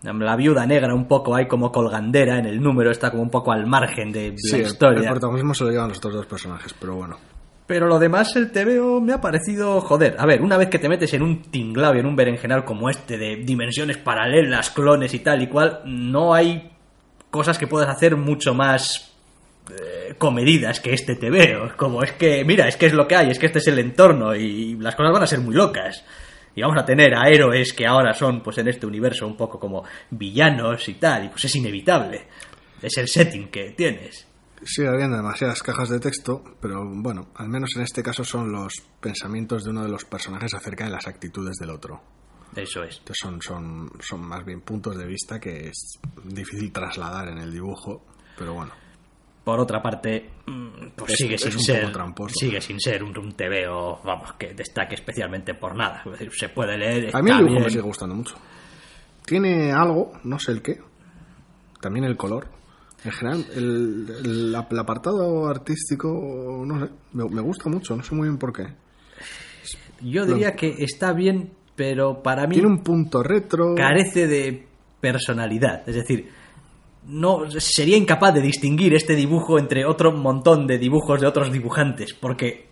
[0.02, 2.90] la viuda negra un poco ahí como colgandera en el número.
[2.90, 5.10] Está como un poco al margen de la Sí, el- el historia.
[5.10, 7.18] protagonismo se lo llevan los otros dos personajes, pero bueno.
[7.66, 10.16] Pero lo demás, el TVO me ha parecido joder.
[10.18, 12.90] A ver, una vez que te metes en un tinglao y en un berenjenal como
[12.90, 16.70] este de dimensiones paralelas, clones y tal y cual, no hay
[17.30, 19.14] cosas que puedas hacer mucho más
[19.70, 21.76] eh, comedidas que este TVO.
[21.76, 23.78] Como es que, mira, es que es lo que hay, es que este es el
[23.78, 26.04] entorno y las cosas van a ser muy locas.
[26.54, 29.58] Y vamos a tener a héroes que ahora son, pues en este universo, un poco
[29.58, 32.26] como villanos y tal, y pues es inevitable.
[32.80, 34.26] Es el setting que tienes.
[34.64, 38.74] Sigue habiendo demasiadas cajas de texto, pero bueno, al menos en este caso son los
[39.00, 42.00] pensamientos de uno de los personajes acerca de las actitudes del otro.
[42.54, 42.98] Eso es.
[42.98, 47.52] Entonces son, son, son más bien puntos de vista que es difícil trasladar en el
[47.52, 48.04] dibujo,
[48.36, 48.81] pero bueno.
[49.44, 51.92] Por otra parte, mm, pues Es- sigue es sin ser
[52.28, 56.02] sigue sin ser un, un TVO, vamos, que destaque especialmente por nada.
[56.06, 57.10] Es decir, se puede leer.
[57.14, 58.36] A mí el dibujo me sigue gustando mucho.
[59.26, 60.80] Tiene algo, no sé el qué,
[61.80, 62.46] también el color.
[63.04, 66.08] En general, el, el- el apartado artístico,
[66.64, 68.68] no sé, me, me gusta mucho, no sé muy bien por qué.
[70.00, 73.74] Yo diría que está bien, pero para mí Tiene un punto retro.
[73.76, 74.66] carece de
[75.00, 75.88] personalidad.
[75.88, 76.28] Es decir,
[77.06, 82.14] no sería incapaz de distinguir este dibujo entre otro montón de dibujos de otros dibujantes,
[82.14, 82.70] porque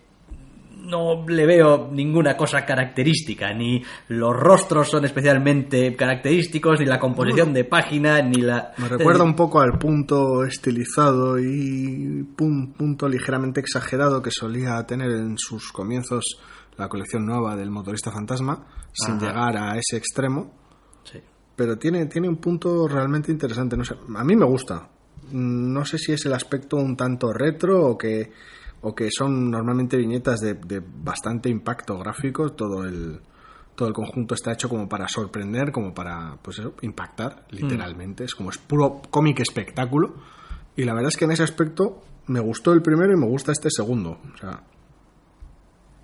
[0.83, 7.53] no le veo ninguna cosa característica, ni los rostros son especialmente característicos, ni la composición
[7.53, 8.73] de página, ni la...
[8.77, 15.11] Me recuerda un poco al punto estilizado y pun- punto ligeramente exagerado que solía tener
[15.11, 16.39] en sus comienzos
[16.77, 19.27] la colección nueva del motorista fantasma, sin Ajá.
[19.27, 20.51] llegar a ese extremo.
[21.03, 21.19] Sí.
[21.55, 23.75] Pero tiene, tiene un punto realmente interesante.
[23.77, 24.87] No sé, a mí me gusta.
[25.31, 28.31] Mm, No sé si es el aspecto un tanto retro o que,
[28.81, 32.49] o que son normalmente viñetas de, de bastante impacto gráfico.
[32.53, 33.19] Todo el,
[33.75, 38.23] todo el conjunto está hecho como para sorprender, como para pues eso, impactar, literalmente.
[38.23, 40.13] Es como es puro cómic espectáculo.
[40.75, 43.51] Y la verdad es que en ese aspecto me gustó el primero y me gusta
[43.51, 44.17] este segundo.
[44.33, 44.63] O sea,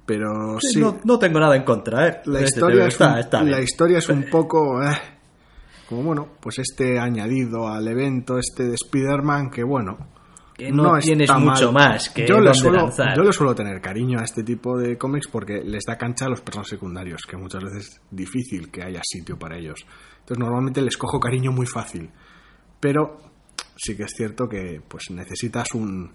[0.05, 2.21] pero sí, No, no tengo nada en contra, ¿eh?
[2.25, 4.95] la Este historia, es está- un, está la historia es un poco eh,
[5.87, 9.97] como bueno pues este añadido al evento este de Spider-Man que bueno
[10.55, 11.91] Que no tienes está mucho mal.
[11.91, 13.15] más que yo le, suelo, lanzar.
[13.15, 16.29] yo le suelo tener cariño a este tipo de cómics porque les da cancha a
[16.29, 19.85] los personajes secundarios que muchas veces es difícil que haya sitio para ellos
[20.19, 22.09] entonces normalmente les cojo cariño muy fácil
[22.79, 23.17] pero
[23.75, 26.11] sí que es cierto que pues necesitas un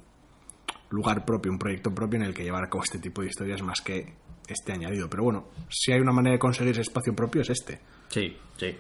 [0.91, 3.63] lugar propio, un proyecto propio en el que llevar a cabo este tipo de historias
[3.63, 4.15] más que
[4.47, 5.09] este añadido.
[5.09, 7.81] Pero bueno, si hay una manera de conseguir ese espacio propio es este.
[8.09, 8.77] Sí, sí.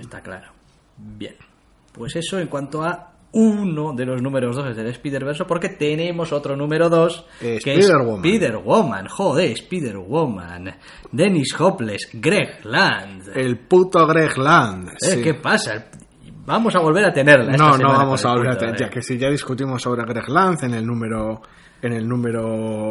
[0.00, 0.48] Está claro.
[0.96, 1.36] Bien.
[1.92, 6.56] Pues eso en cuanto a uno de los números 2 del Spider-Verse, porque tenemos otro
[6.56, 8.24] número 2 Eh, que Spider-Woman.
[8.24, 9.08] es Spider-Woman.
[9.08, 10.74] Joder, Spider-Woman.
[11.12, 13.30] Dennis Hopeless, Greg Land.
[13.34, 14.88] El puto Greg Land.
[14.90, 15.22] Eh, sí.
[15.22, 15.86] ¿Qué pasa?
[16.44, 17.52] Vamos a volver a tenerla.
[17.52, 18.78] esta No, no vamos a volver a punto, tener, eh.
[18.86, 21.42] ya que si ya discutimos sobre Greg Land en el número
[21.82, 22.46] en el número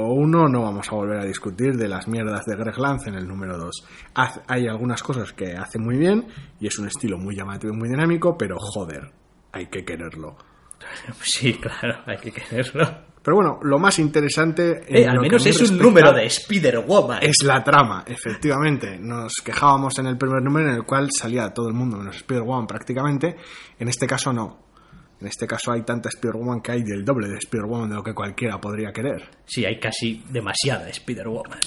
[0.07, 3.27] uno, no vamos a volver a discutir de las mierdas de Greg Land en el
[3.27, 3.83] número 2.
[4.47, 6.27] Hay algunas cosas que hace muy bien
[6.59, 9.11] y es un estilo muy llamativo y muy dinámico, pero joder,
[9.51, 10.37] hay que quererlo.
[11.21, 13.09] Sí, claro, hay que quererlo.
[13.21, 14.81] Pero bueno, lo más interesante.
[14.87, 17.19] en Eh, al menos mí es un número de Spider-Woman.
[17.21, 18.97] Es la trama, efectivamente.
[18.97, 22.65] Nos quejábamos en el primer número en el cual salía todo el mundo menos Spider-Woman
[22.65, 23.35] prácticamente.
[23.77, 24.68] En este caso no.
[25.21, 28.13] En este caso hay tanta Spider-Woman que hay del doble de Spider-Woman de lo que
[28.13, 29.29] cualquiera podría querer.
[29.45, 31.59] Sí, hay casi demasiada Spider-Woman.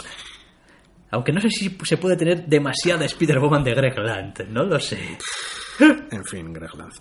[1.10, 5.18] Aunque no sé si se puede tener demasiada Spider-Woman de Greg Land, no lo sé.
[5.78, 6.92] En fin, Greg Land.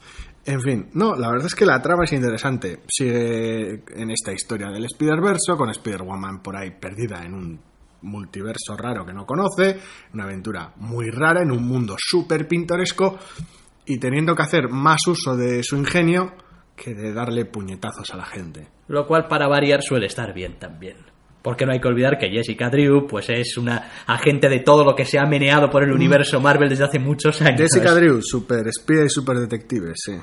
[0.46, 2.80] En fin, no, la verdad es que la trama es interesante.
[2.90, 7.60] Sigue en esta historia del Spider-Verse, con Spider-Woman por ahí perdida en un
[8.02, 9.80] multiverso raro que no conoce,
[10.14, 13.20] una aventura muy rara en un mundo súper pintoresco
[13.86, 16.34] y teniendo que hacer más uso de su ingenio
[16.76, 18.68] que de darle puñetazos a la gente.
[18.88, 20.98] Lo cual, para variar, suele estar bien también.
[21.42, 24.96] Porque no hay que olvidar que Jessica Drew pues es una agente de todo lo
[24.96, 27.62] que se ha meneado por el universo Marvel desde hace muchos años.
[27.62, 30.14] Jessica Drew, super espía y super detective, sí.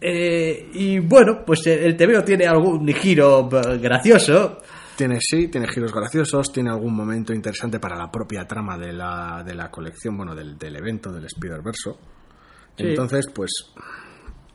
[0.00, 4.58] Eh, y bueno, pues el TVO tiene algún giro eh, gracioso.
[4.96, 9.42] Tiene, sí, tiene giros graciosos, tiene algún momento interesante para la propia trama de la,
[9.44, 11.98] de la colección, bueno, del, del evento del Spider-Verso.
[12.80, 12.88] Sí.
[12.88, 13.72] Entonces, pues,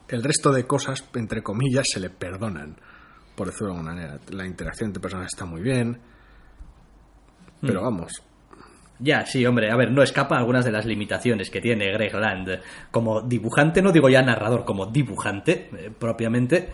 [0.08, 2.76] el resto de cosas, entre comillas, se le perdonan,
[3.34, 4.20] por decirlo de alguna manera.
[4.30, 5.98] La interacción entre personas está muy bien,
[7.60, 8.22] pero vamos,
[8.98, 12.14] Ya, sí, hombre, a ver, no escapa a algunas de las limitaciones que tiene Greg
[12.14, 12.60] Land
[12.90, 16.70] como dibujante, no digo ya narrador, como dibujante eh, propiamente,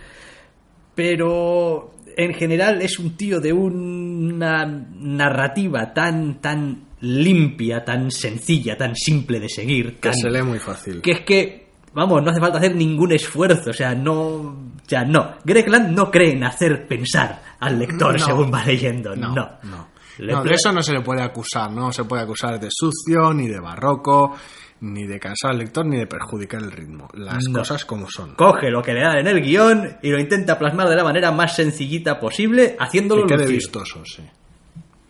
[0.94, 8.94] pero en general es un tío de una narrativa tan, tan limpia, tan sencilla, tan
[8.96, 11.02] simple de seguir, que se lee muy fácil.
[11.02, 15.04] que es que, vamos, no hace falta hacer ningún esfuerzo, o sea, no, o sea,
[15.04, 15.34] no.
[15.44, 18.24] Greg Land no cree en hacer pensar al lector No.
[18.24, 19.34] según va leyendo, no.
[19.34, 19.88] No, no.
[20.18, 23.48] No, de eso no se le puede acusar, no se puede acusar de sucio, ni
[23.48, 24.36] de barroco,
[24.80, 27.08] ni de cansar al lector, ni de perjudicar el ritmo.
[27.14, 28.34] Las cosas como son.
[28.34, 31.32] Coge lo que le dan en el guion y lo intenta plasmar de la manera
[31.32, 33.56] más sencillita posible, haciéndolo Que quede lucir.
[33.56, 34.22] vistoso, sí.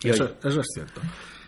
[0.05, 1.00] Eso, eso es cierto.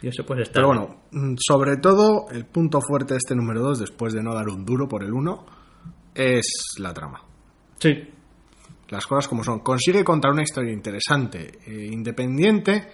[0.05, 3.63] Y eso pues está Pero bueno, mm, sobre todo, el punto fuerte de este número
[3.63, 5.47] 2, después de no dar un duro por el 1,
[6.15, 7.23] es la trama.
[7.79, 7.91] Sí.
[8.91, 9.61] Las cosas como son.
[9.61, 12.87] Consigue contar una historia interesante, e independiente,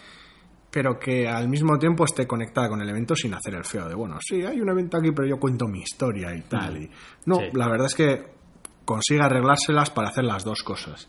[0.70, 3.96] pero que al mismo tiempo esté conectada con el evento sin hacer el feo de,
[3.96, 6.80] bueno, sí, hay un evento aquí, pero yo cuento mi historia y tal.
[6.80, 6.90] Y...
[7.26, 7.46] No, Sí.
[7.54, 8.22] la verdad es que
[8.84, 11.08] consigue arreglárselas para hacer las dos cosas.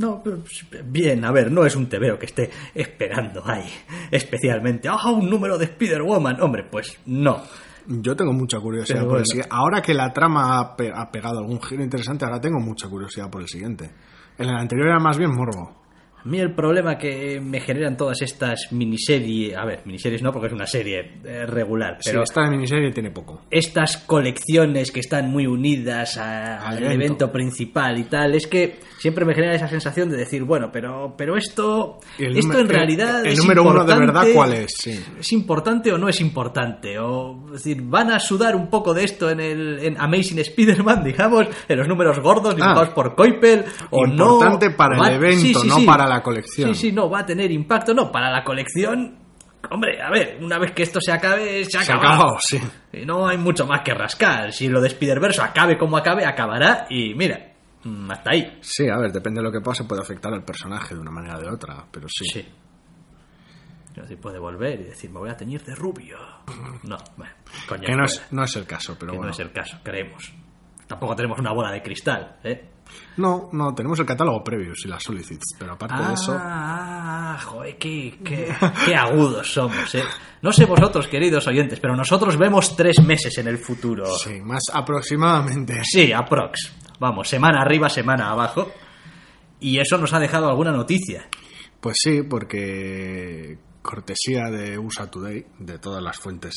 [0.00, 3.68] No, pero, pues, bien, a ver, no es un tebeo que esté esperando ahí,
[4.10, 4.88] especialmente.
[4.88, 6.40] ¡Ah, un número de Spider-Woman!
[6.40, 7.42] Hombre, pues no.
[7.86, 9.48] Yo tengo mucha curiosidad por el siguiente.
[9.52, 13.28] Ahora que la trama ha, pe- ha pegado algún giro interesante, ahora tengo mucha curiosidad
[13.30, 13.90] por el siguiente.
[14.38, 15.76] En el anterior era más bien morbo.
[16.24, 20.48] A mí el problema que me generan todas estas miniseries, a ver, miniseries no porque
[20.48, 23.42] es una serie eh, regular, Pero esta miniserie tiene poco.
[23.50, 26.94] estas colecciones que están muy unidas a- Al evento.
[26.94, 27.32] evento.
[27.32, 31.36] principal y tal, es que siempre me genera esa sensación de decir, bueno, pero, pero
[31.36, 34.72] esto, el esto en realidad el es número uno de verdad, ¿cuál es?
[34.78, 35.00] Sí.
[35.18, 36.98] ¿Es importante o no es importante?
[36.98, 41.02] O, es decir, ¿van a sudar un poco de esto en el en Amazing Spider-Man,
[41.04, 42.94] digamos, en los números gordos dibujados Ah.
[42.94, 43.64] por Coipel?
[43.90, 44.34] ¿O no?
[44.34, 46.74] Importante para el evento, sí, no para la colección.
[46.74, 49.18] Sí, sí, no, va a tener impacto, no, para la colección.
[49.70, 52.58] Hombre, a ver, una vez que esto se acabe, se ha Se acabado, sí.
[52.92, 54.52] Y no hay mucho más que rascar.
[54.52, 57.52] Si lo de Spider-Verse acabe como acabe, acabará y mira,
[57.84, 58.58] mm, hasta ahí.
[58.62, 61.36] Sí, a ver, depende de lo que pase, puede afectar al personaje de una manera
[61.36, 62.24] o de otra, pero sí.
[62.32, 62.48] Sí.
[63.94, 66.16] Decir, puede volver y decir, me voy a teñir de rubio.
[66.82, 67.32] No, bueno,
[67.68, 67.82] coño.
[67.84, 69.28] Que no es, no es el caso, pero Que bueno.
[69.28, 70.32] no es el caso, creemos.
[70.90, 72.64] Tampoco tenemos una bola de cristal, ¿eh?
[73.18, 76.36] No, no, tenemos el catálogo previo y las solicits, pero aparte de eso...
[76.36, 78.52] Ah, joder, qué, qué,
[78.84, 80.02] qué agudos somos, ¿eh?
[80.42, 84.04] No sé vosotros, queridos oyentes, pero nosotros vemos tres meses en el futuro.
[84.18, 85.80] Sí, más aproximadamente.
[85.84, 86.72] Sí, aprox.
[86.98, 88.72] Vamos, semana arriba, semana abajo.
[89.60, 91.28] Y eso nos ha dejado alguna noticia.
[91.80, 96.56] Pues sí, porque cortesía de USA Today, de todas las fuentes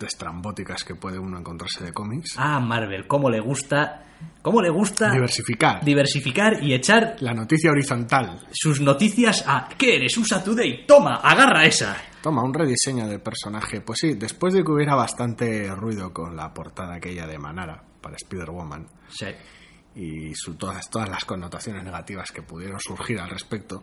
[0.00, 4.04] estrambóticas que puede uno encontrarse de cómics, Ah, Marvel, cómo le gusta,
[4.42, 8.40] cómo le gusta diversificar diversificar y echar la noticia horizontal.
[8.52, 10.16] sus noticias a ¿qué eres?
[10.16, 11.96] USA Today, toma, agarra esa.
[12.22, 13.80] Toma, un rediseño del personaje.
[13.80, 18.16] Pues sí, después de que hubiera bastante ruido con la portada aquella de Manara para
[18.16, 19.26] Spider-Woman Sí.
[19.94, 23.82] y su- todas, todas las connotaciones negativas que pudieron surgir al respecto,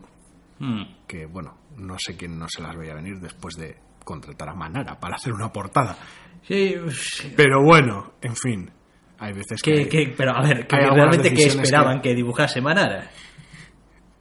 [0.58, 0.82] Hmm.
[1.06, 4.98] que bueno, no sé quién no se las veía venir después de contratar a Manara
[4.98, 5.96] para hacer una portada.
[6.46, 7.34] Sí, sí.
[7.36, 8.70] Pero bueno, en fin,
[9.18, 12.10] hay veces que, ¿Qué- qué- pero a ver, ¿qué- hay algunas ¿realmente decisiones esperaban que-
[12.10, 13.10] que dibujase Manara?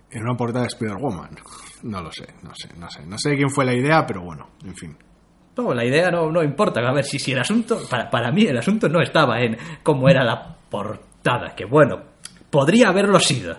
[0.09, 1.29] en una portada de Spider-Woman,
[1.83, 4.49] no lo sé, no sé, no sé, no sé quién fue la idea, pero bueno,
[4.65, 4.97] en fin.
[5.57, 6.81] No, la idea no, no importa.
[6.81, 7.79] A ver, si, si el asunto.
[7.89, 12.01] Para, para mí, el asunto no estaba en cómo era la portada, que bueno,
[12.49, 13.57] podría haberlo sido.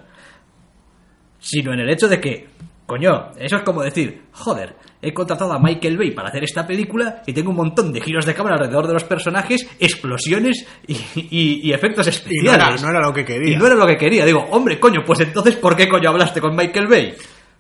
[1.39, 2.49] Sino en el hecho de que,
[2.87, 7.23] coño, eso es como decir, joder, he contratado a Michael Bay para hacer esta película
[7.27, 10.95] y tengo un montón de giros de cámara alrededor de los personajes, explosiones y,
[11.31, 12.55] y- y efectos Y no especiales.
[12.55, 13.55] era, no era lo que quería.
[13.55, 14.25] Y no era lo que quería.
[14.25, 17.15] Digo, hombre, coño, pues entonces, ¿por qué coño hablaste con Michael Bay?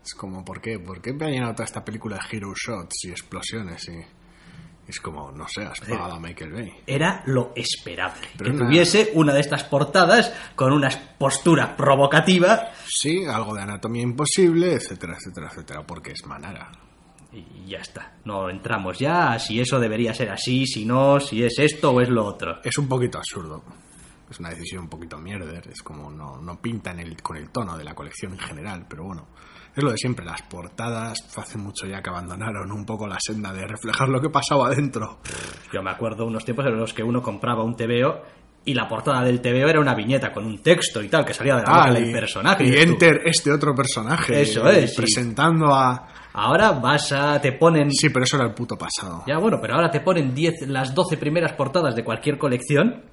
[0.05, 0.79] Es como, ¿por qué?
[0.79, 3.93] ¿Por qué me ha llenado toda esta película de hero shots y explosiones y,
[4.88, 6.72] Es como, no sé, has pagado a Michael Bay.
[6.87, 8.29] Era lo esperable.
[8.38, 13.62] Pero que una- tuviese una de estas portadas con una postura provocativa Sí, algo de
[13.62, 16.70] anatomía imposible, etcétera, etcétera, etcétera, porque es Manara.
[17.33, 18.12] y ya está.
[18.25, 22.01] No entramos ya a si eso debería ser así, si no, si es esto o
[22.01, 22.61] es lo otro.
[22.64, 23.62] Es un poquito absurdo.
[24.31, 25.68] Es una decisión un poquito mierder.
[25.68, 28.87] Es como no, no pinta en el, con el tono de la colección en general,
[28.88, 29.27] pero bueno.
[29.77, 33.53] Es lo de siempre, las portadas hace mucho ya que abandonaron un poco la senda
[33.53, 35.19] de reflejar lo que pasaba adentro.
[35.71, 38.23] Yo me acuerdo unos tiempos en los que uno compraba un TVO
[38.65, 41.57] y la portada del TVO era una viñeta con un texto y tal que salía
[41.57, 42.65] de la boca Tal, del personaje.
[42.65, 44.41] Y, tú, enter este otro personaje.
[44.41, 44.97] Eso es, sí.
[44.97, 46.09] Presentando a...
[46.33, 47.39] Ahora vas a.
[47.41, 47.91] te ponen.
[47.91, 49.25] Sí, pero eso era el puto pasado.
[49.27, 53.05] Ya bueno, pero ahora te ponen 10, las 12 primeras portadas de cualquier colección.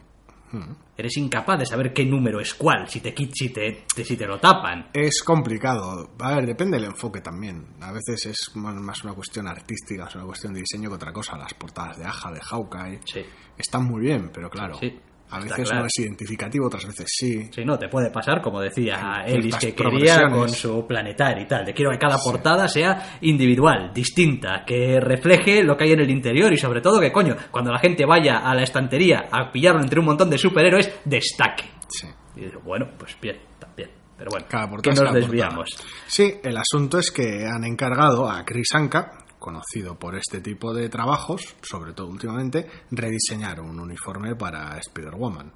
[0.53, 0.71] Hmm.
[0.95, 4.39] Eres incapaz de saber qué número es cuál, si te, si te, si te lo
[4.39, 4.89] tapan.
[4.93, 6.11] Es complicado.
[6.19, 7.65] A ver, depende del enfoque también.
[7.81, 11.11] A veces es más más una cuestión artística, es una cuestión de diseño que otra
[11.11, 11.35] cosa.
[11.37, 13.21] Las portadas de Aja, de Hawkeye, Sí.
[13.57, 14.95] están muy bien, pero claro, Sí,
[15.33, 15.81] a veces claro.
[15.81, 17.49] no es identificativo, otras veces sí.
[17.51, 21.47] Si no, te puede pasar, como decía Sí, Ellis, que quería con su planetario y
[21.47, 21.65] tal.
[21.65, 26.09] De quiero que cada portada sea individual, distinta, que refleje lo que hay en el
[26.11, 29.81] interior y sobre todo que, coño, cuando la gente vaya a la estantería a pillarlo
[29.81, 31.65] entre un montón de superhéroes, destaque.
[31.89, 32.07] Sí.
[32.35, 33.89] Y digo, bueno, pues bien, también.
[34.17, 35.69] Pero bueno, Cada que nos desviamos.
[35.71, 35.89] portada.
[36.07, 40.87] Sí, el asunto es que han encargado a Chris Anka, conocido por este tipo de
[40.87, 45.51] trabajos, sobre todo últimamente, rediseñar un uniforme para Spider-Woman.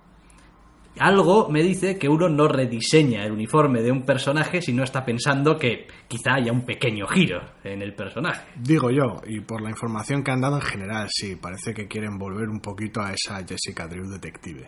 [0.99, 5.05] Algo me dice que uno no rediseña el uniforme de un personaje si no está
[5.05, 8.45] pensando que quizá haya un pequeño giro en el personaje.
[8.57, 12.17] Digo yo, y por la información que han dado en general, sí, parece que quieren
[12.17, 14.67] volver un poquito a esa Jessica Drew detective.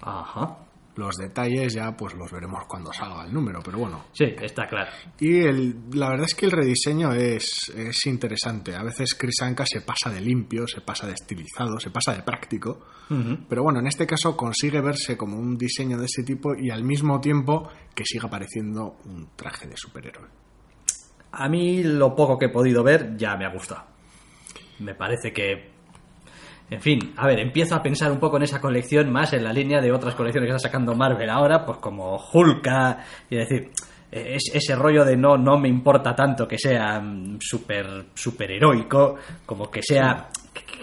[0.00, 0.65] Ajá.
[0.96, 4.06] Los detalles ya pues los veremos cuando salga el número, pero bueno.
[4.12, 4.90] Sí, está claro.
[5.20, 8.74] Y el- la verdad es que el rediseño es, es interesante.
[8.74, 12.22] A veces Chris Anka se pasa de limpio, se pasa de estilizado, se pasa de
[12.22, 12.86] práctico.
[13.48, 16.82] Pero bueno, en este caso consigue verse como un diseño de ese tipo y al
[16.82, 20.26] mismo tiempo que siga pareciendo un traje de superhéroe.
[21.32, 23.84] A mí lo poco que he podido ver ya me ha gustado.
[24.80, 25.75] Me parece que...
[26.70, 29.52] En fin, a ver, empiezo a pensar un poco en esa colección más en la
[29.52, 33.70] línea de otras colecciones que está sacando Marvel ahora, pues como Hulka, y decir,
[34.10, 38.50] eh, es, ese rollo de no, no me importa tanto que sea mm, super, super
[38.50, 40.28] heroico, como que sea...
[40.32, 40.36] que-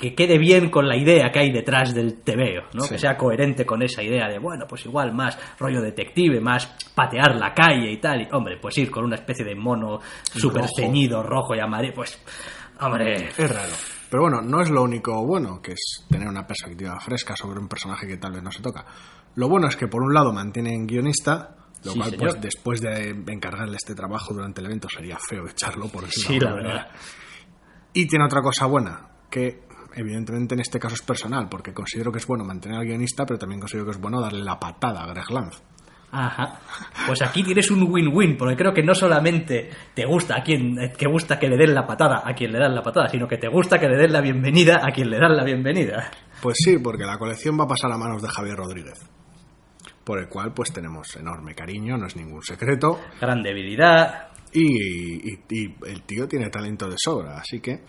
[0.03, 2.81] que quede bien con la idea que hay detrás del TVO, ¿no?
[2.83, 2.89] Sí.
[2.95, 7.35] Que sea coherente con esa idea de, bueno, pues igual más rollo detective, más patear
[7.37, 8.21] la calle y tal.
[8.21, 9.99] Y, hombre, pues ir con una especie de mono
[10.35, 12.21] súper ceñido, rojo y amarillo, pues,
[12.81, 13.71] hombre, Es raro.
[14.13, 17.67] Pero bueno, no es lo único bueno, que es tener una perspectiva fresca sobre un
[17.67, 18.85] personaje que tal vez no se toca.
[19.33, 22.29] Lo bueno es que por un lado mantienen guionista, lo Sí, cual señor.
[22.29, 26.39] pues después de encargarle este trabajo durante el evento sería feo echarlo por encima Sí,
[26.39, 26.87] la verdad.
[27.93, 29.63] Y tiene otra cosa buena, que
[29.95, 33.39] evidentemente en este caso es personal, porque considero que es bueno mantener al guionista, pero
[33.39, 35.59] también considero que es bueno darle la patada a Greg Lanz.
[36.15, 36.59] Ajá.
[37.07, 40.93] Pues aquí tienes un win-win, porque creo que no solamente te gusta a quien eh,
[40.95, 43.37] que gusta que le den la patada a quien le dan la patada, sino que
[43.37, 46.11] te gusta que le den la bienvenida a quien le dan la bienvenida.
[46.41, 48.99] Pues sí, porque la colección va a pasar a manos de Javier Rodríguez,
[50.03, 54.27] por el cual pues tenemos enorme cariño, no es ningún secreto, Gran debilidad.
[54.51, 57.81] y, y- y el tío tiene talento de sobra, así que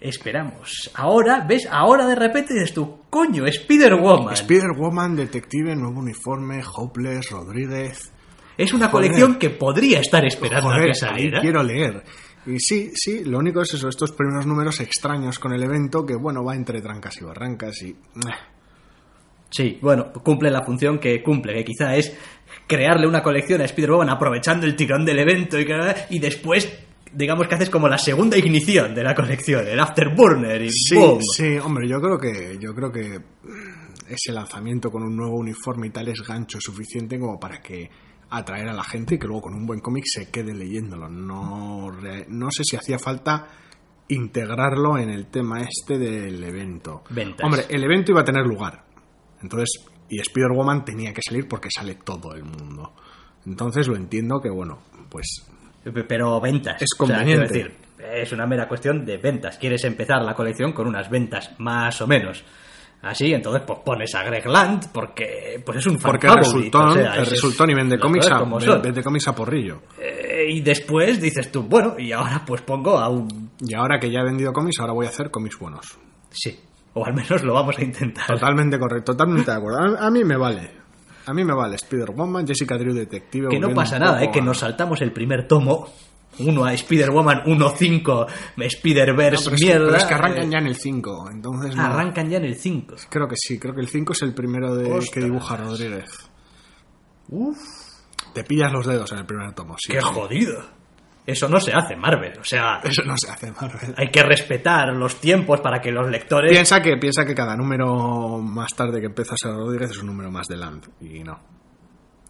[0.00, 0.90] Esperamos.
[0.94, 1.66] Ahora, ¿ves?
[1.70, 4.34] Ahora de repente dices tú, coño, Spider-Woman.
[4.34, 8.12] Spider-Woman, detective, nuevo uniforme, Hopeless, Rodríguez...
[8.58, 9.08] es una Joder.
[9.10, 11.40] colección que podría estar esperando a que saliera.
[11.40, 12.02] quiero leer.
[12.46, 16.14] Y sí, sí, lo único es eso, estos primeros números extraños con el evento, que
[16.14, 17.88] bueno, va entre trancas y barrancas y...
[17.90, 17.96] eh,
[19.48, 22.14] Sí, bueno, cumple la función que cumple, que quizá es
[22.66, 25.66] crearle una colección a Spider-Woman aprovechando el tirón del evento y,
[26.10, 26.70] y después,
[27.12, 31.20] digamos que haces como la segunda ignición de la colección, el afterburner y Sí, ¡boom!
[31.22, 35.88] sí, hombre, yo creo que yo creo que mm, ese lanzamiento con un nuevo uniforme
[35.88, 37.90] y tal es gancho suficiente como para que
[38.30, 41.08] atraer a la gente y que luego con un buen cómic se quede leyéndolo.
[41.08, 41.90] No,
[42.28, 43.46] no sé si hacía falta
[44.08, 47.02] integrarlo en el tema este del evento.
[47.10, 47.44] Ventas.
[47.44, 48.84] Hombre, el evento iba a tener lugar.
[49.42, 52.92] Entonces, y Spider-Woman tenía que salir porque sale todo el mundo.
[53.44, 55.46] Entonces lo entiendo que, bueno, pues
[56.08, 56.80] Pero ventas.
[56.82, 57.52] Es O sea, conveniente.
[57.52, 57.74] decir,
[58.12, 59.58] es una mera cuestión de ventas.
[59.58, 62.44] Quieres empezar la colección con unas ventas más o menos.
[63.02, 66.94] Así, entonces pues pones a Greg Land porque pues es un fan porque resultón, o
[66.94, 68.42] sea, resultón y vende cómics a,
[68.82, 69.82] vende cómics a porrillo.
[70.00, 73.50] Eh, y después dices tú, bueno, y ahora pues pongo a un...
[73.60, 75.98] Y ahora que ya he vendido cómics, ahora voy a hacer cómics buenos.
[76.30, 76.58] Sí,
[76.94, 78.26] o al menos lo vamos a intentar.
[78.26, 79.98] Totalmente correcto, totalmente de acuerdo.
[79.98, 80.70] A, a mí me vale.
[81.26, 83.48] A mí me vale Spider-Woman, Jessica Drew Detective.
[83.48, 85.88] Que no pasa nada, eh, que nos saltamos el primer tomo
[86.38, 88.26] 1 a Spider-Woman 1.5,
[88.58, 89.86] Spider-Verse, que, mierda.
[89.86, 92.54] pero es que arrancan eh, ya en el 5, entonces no- arrancan ya en el
[92.56, 92.94] 5.
[93.08, 95.10] Creo que sí, creo que el 5 es el primero de Ostras.
[95.10, 96.10] que dibuja Rodríguez.
[97.28, 97.58] Uf,
[98.32, 99.92] Te pillas los dedos en el primer tomo, sí.
[99.92, 100.62] qué jodido.
[101.26, 103.94] Eso no se hace en Marvel, o sea, Eso no se hace Marvel.
[103.96, 106.52] hay que respetar los tiempos para que los lectores...
[106.52, 110.06] Piensa que, piensa que cada número más tarde que empieza a ser Rodríguez es un
[110.06, 110.86] número más de Land.
[111.00, 111.36] Y no.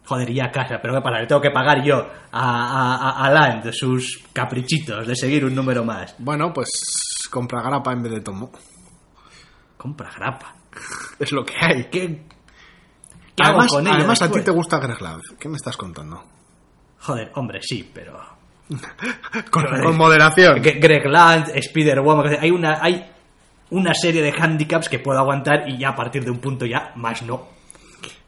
[0.05, 1.19] Joder, y a casa, pero ¿qué pasa?
[1.19, 1.97] Le tengo que pagar yo
[2.31, 6.15] a, a, a- Land sus caprichitos de seguir un número más.
[6.17, 6.69] Bueno, pues
[7.29, 8.51] compra grapa en vez de tomo.
[9.77, 10.55] Compra grapa.
[11.19, 11.83] Es lo que hay.
[11.85, 12.25] ¿Qué,
[13.35, 15.23] qué hago Además, con ella además a ti te gusta Greg Land.
[15.39, 16.23] ¿Qué me estás contando?
[16.99, 18.36] Joder, hombre, sí, pero...
[19.51, 20.57] Con, moderación.
[20.61, 23.05] Gre- Greg Land, Spider-Woman, hay una, hay
[23.69, 26.91] una serie de handicaps que puedo aguantar y ya a partir de un punto ya
[26.95, 27.47] más no.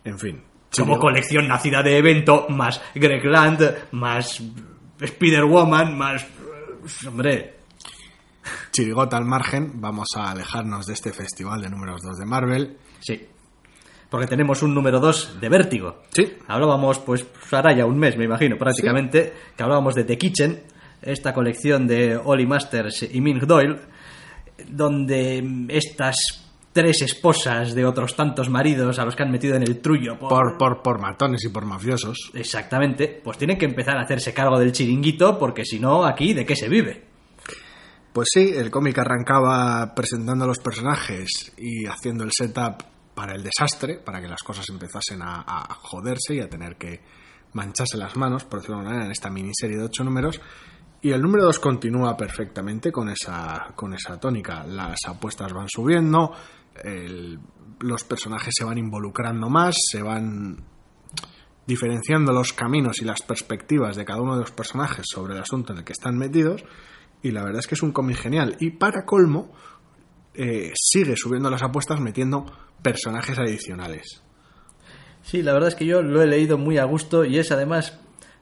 [0.04, 0.42] En fin.
[0.76, 4.42] Como colección nacida de evento, más Greg Land, más
[5.00, 6.26] Spider-Woman, más...
[7.08, 7.56] Hombre,
[8.72, 12.78] Chirigota al margen, vamos a alejarnos de este festival de números 2 de Marvel.
[13.00, 13.28] sí.
[14.10, 16.02] Porque tenemos un número 2 de Vértigo.
[16.12, 16.34] Sí.
[16.48, 20.64] Hablábamos, pues, hará ya un mes, me imagino, prácticamente, que hablábamos de The Kitchen,
[21.02, 23.78] esta colección de Ollie Masters y Ming Doyle,
[24.68, 29.64] donde mm, estas tres esposas de otros tantos maridos a los que han metido en
[29.64, 30.30] el trullo por...
[30.30, 32.32] Por, por, por matones y por mafiosos.
[32.34, 36.46] Exactamente, pues tienen que empezar a hacerse cargo del chiringuito, porque si no, aquí, ¿de
[36.46, 37.04] qué se vive?
[38.14, 42.84] Pues sí, el cómic arrancaba presentando a los personajes y haciendo el setup
[43.20, 47.02] para el desastre, para que las cosas empezasen a, a joderse y a tener que
[47.52, 50.40] mancharse las manos, por decirlo de alguna manera, en esta miniserie de ocho números.
[51.02, 54.64] Y el número 2 continúa perfectamente con esa, con esa tónica.
[54.64, 56.32] Las apuestas van subiendo,
[57.82, 60.56] los personajes se van involucrando más, se van
[61.68, 65.74] diferenciando los caminos y las perspectivas de cada uno de los personajes sobre el asunto
[65.74, 66.64] en el que están metidos.
[67.22, 68.56] Y la verdad es que es un cómic genial.
[68.62, 69.52] Y para colmo,
[70.42, 72.46] eh, sigue subiendo las apuestas metiendo
[72.82, 74.24] personajes adicionales.
[75.22, 78.00] Sí, la verdad es que yo lo he leído muy a gusto y es además,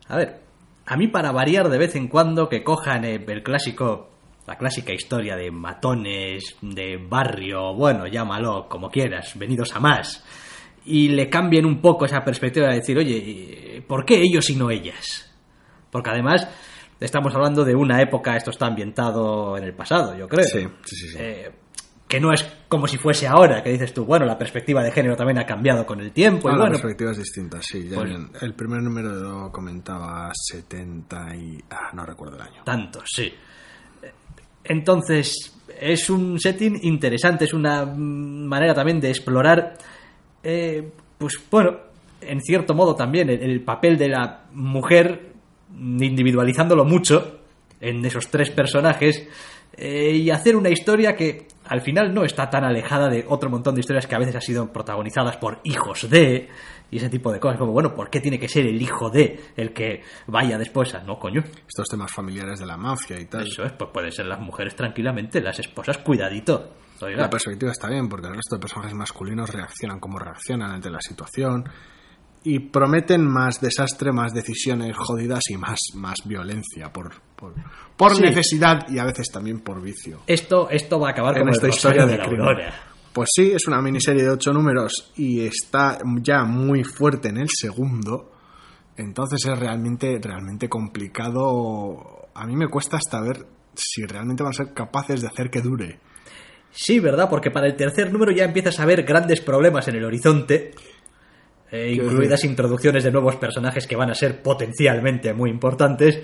[0.08, 0.42] a ver,
[0.86, 4.12] a mí para variar de vez en cuando que cojan eh, el clásico,
[4.46, 10.24] la clásica historia de matones, de barrio, bueno, llámalo como quieras, venidos a más,
[10.86, 14.70] y le cambien un poco esa perspectiva de decir, oye, ¿por qué ellos y no
[14.70, 15.36] ellas?
[15.90, 16.48] Porque además
[17.00, 20.46] estamos hablando de una época, esto está ambientado en el pasado, yo creo.
[20.46, 21.18] Sí, sí, sí, sí.
[21.20, 21.52] Eh,
[22.08, 25.16] que no es como si fuese ahora, que dices tú, bueno, la perspectiva de género
[25.16, 26.48] también ha cambiado con el tiempo.
[26.48, 27.90] y Ah, la bueno, perspectiva es distinta, sí.
[27.90, 28.42] ya Pues-.
[28.42, 31.64] El primer número comentaba 70 y...
[31.70, 32.64] Ah, no recuerdo el año.
[32.64, 33.34] tanto, sí.
[34.64, 39.78] Entonces, es un setting interesante, es una manera también de explorar,
[40.44, 41.78] eh, pues bueno,
[42.22, 45.34] en cierto modo también el, el papel de la mujer,
[45.74, 47.40] individualizándolo mucho
[47.80, 49.28] en esos tres personajes,
[49.78, 53.76] eh, y hacer una historia que al final no está tan alejada de otro montón
[53.76, 56.50] de historias que a veces han sido protagonizadas por hijos de
[56.90, 59.40] y ese tipo de cosas, como bueno, ¿por qué tiene que ser el hijo de
[59.58, 61.44] el que vaya después a no coño?
[61.68, 63.46] Estos temas familiares de la mafia y tal.
[63.46, 66.76] Eso es, pues pueden ser las mujeres tranquilamente, las esposas, cuidadito.
[67.02, 70.90] Oiga, La perspectiva está bien porque el resto de personajes masculinos reaccionan como reaccionan ante
[70.90, 71.66] la situación
[72.44, 77.54] y prometen más desastre, más decisiones jodidas y más, más violencia por, por,
[77.96, 78.22] por Sí.
[78.24, 80.20] necesidad y a veces también por vicio.
[80.28, 82.42] esto, esto va a acabar En como esta historia Rosario de la.
[82.42, 82.74] Aurora.
[83.14, 87.48] Pues sí, es una miniserie de ocho números y está ya muy fuerte en el
[87.50, 88.32] segundo.
[88.98, 92.28] Entonces es realmente, realmente complicado.
[92.36, 95.62] A mí me cuesta hasta ver si realmente van a ser capaces de hacer que
[95.62, 96.00] dure.
[96.72, 97.30] Sí, ¿verdad?
[97.30, 100.72] Porque para el tercer número ya empiezas a ver grandes problemas en el horizonte,
[101.72, 106.20] eh, incluidas introducciones de nuevos personajes que van a ser potencialmente muy importantes.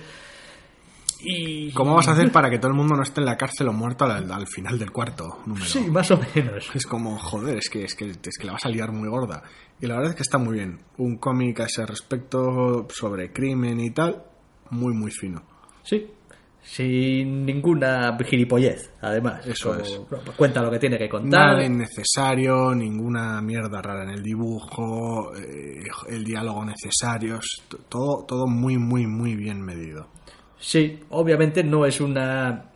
[1.24, 1.72] Y...
[1.72, 3.74] ¿Cómo vas a hacer para que todo el mundo no esté en la cárcel o
[3.74, 5.66] muerto al, al final del cuarto número?
[5.66, 6.70] Sí, más o menos.
[6.74, 9.44] Es como, joder, es que, es, que, es que la vas a liar muy gorda.
[9.80, 10.80] Y la verdad es que está muy bien.
[10.98, 14.24] Un cómic a ese respecto sobre crimen y tal,
[14.72, 15.44] muy, muy fino.
[15.84, 16.08] Sí.
[16.66, 19.46] Sin ninguna gilipollez, además.
[19.46, 20.00] Eso Como- es.
[20.38, 21.30] Cuenta lo que tiene que contar.
[21.58, 28.24] Nada innecesario, ninguna mierda rara en el dibujo, eh, el diálogo necesario, es t- todo,
[28.26, 30.08] todo muy, muy, muy bien medido.
[30.64, 32.70] Sí, obviamente no es una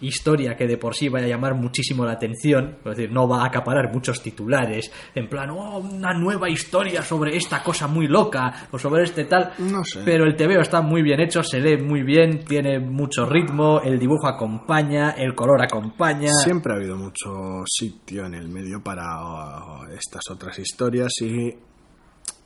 [0.00, 3.42] historia que de por sí vaya a llamar muchísimo la atención, es decir, no va
[3.42, 8.66] a acaparar muchos titulares, en plan, oh, una nueva historia sobre esta cosa muy loca,
[8.72, 10.00] o sobre este tal, No sé.
[10.04, 13.98] pero el TVO está muy bien hecho, se lee muy bien, tiene mucho ritmo, el
[13.98, 16.32] dibujo acompaña, el color acompaña.
[16.32, 21.54] Siempre ha habido mucho sitio en el medio para uh, estas otras historias y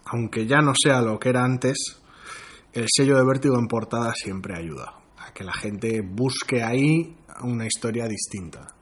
[0.07, 2.03] aunque ya no sea lo que era antes,
[2.74, 7.66] el sello de vértigo en portada siempre ayuda a que la gente busque ahí una
[7.66, 8.74] historia distinta.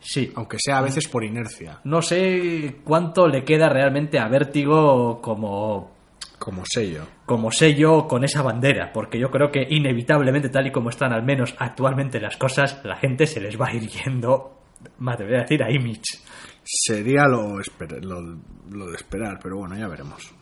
[0.00, 0.30] Sí.
[0.36, 5.92] Aunque sea a veces por inercia, No sé cuánto le queda realmente a Vértigo como,
[6.38, 7.06] como sello.
[7.24, 11.22] como sello con esa bandera, porque yo creo que inevitablemente, tal y como están al
[11.22, 14.58] menos actualmente las cosas, la gente se les va a ir yendo,
[14.98, 16.02] me atrevería a decir, a Image.
[16.62, 17.58] Sería lo,
[18.70, 20.34] lo de esperar, pero bueno, ya veremos.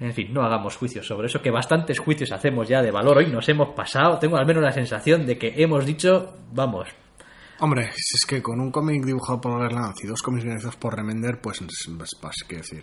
[0.00, 3.18] En fin, no hagamos juicios sobre eso, que bastantes juicios hacemos ya de valor.
[3.18, 6.88] Hoy nos hemos pasado, tengo al menos la sensación de que hemos dicho, vamos,
[7.60, 10.96] Hombre, si es que con un cómic dibujado por Berlanz y dos cómics guionizados por
[10.96, 11.60] Remender, pues,
[11.96, 12.82] pues, pues qué decir.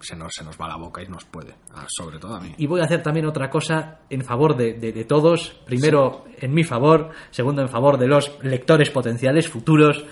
[0.00, 1.54] Se nos, se nos va la boca y nos puede.
[1.74, 2.54] Ah, sobre todo a mí.
[2.56, 5.60] Y voy a hacer también otra cosa en favor de, de- de todos.
[5.66, 7.10] Primero, en mi favor.
[7.30, 10.04] Segundo, en favor de los lectores potenciales futuros.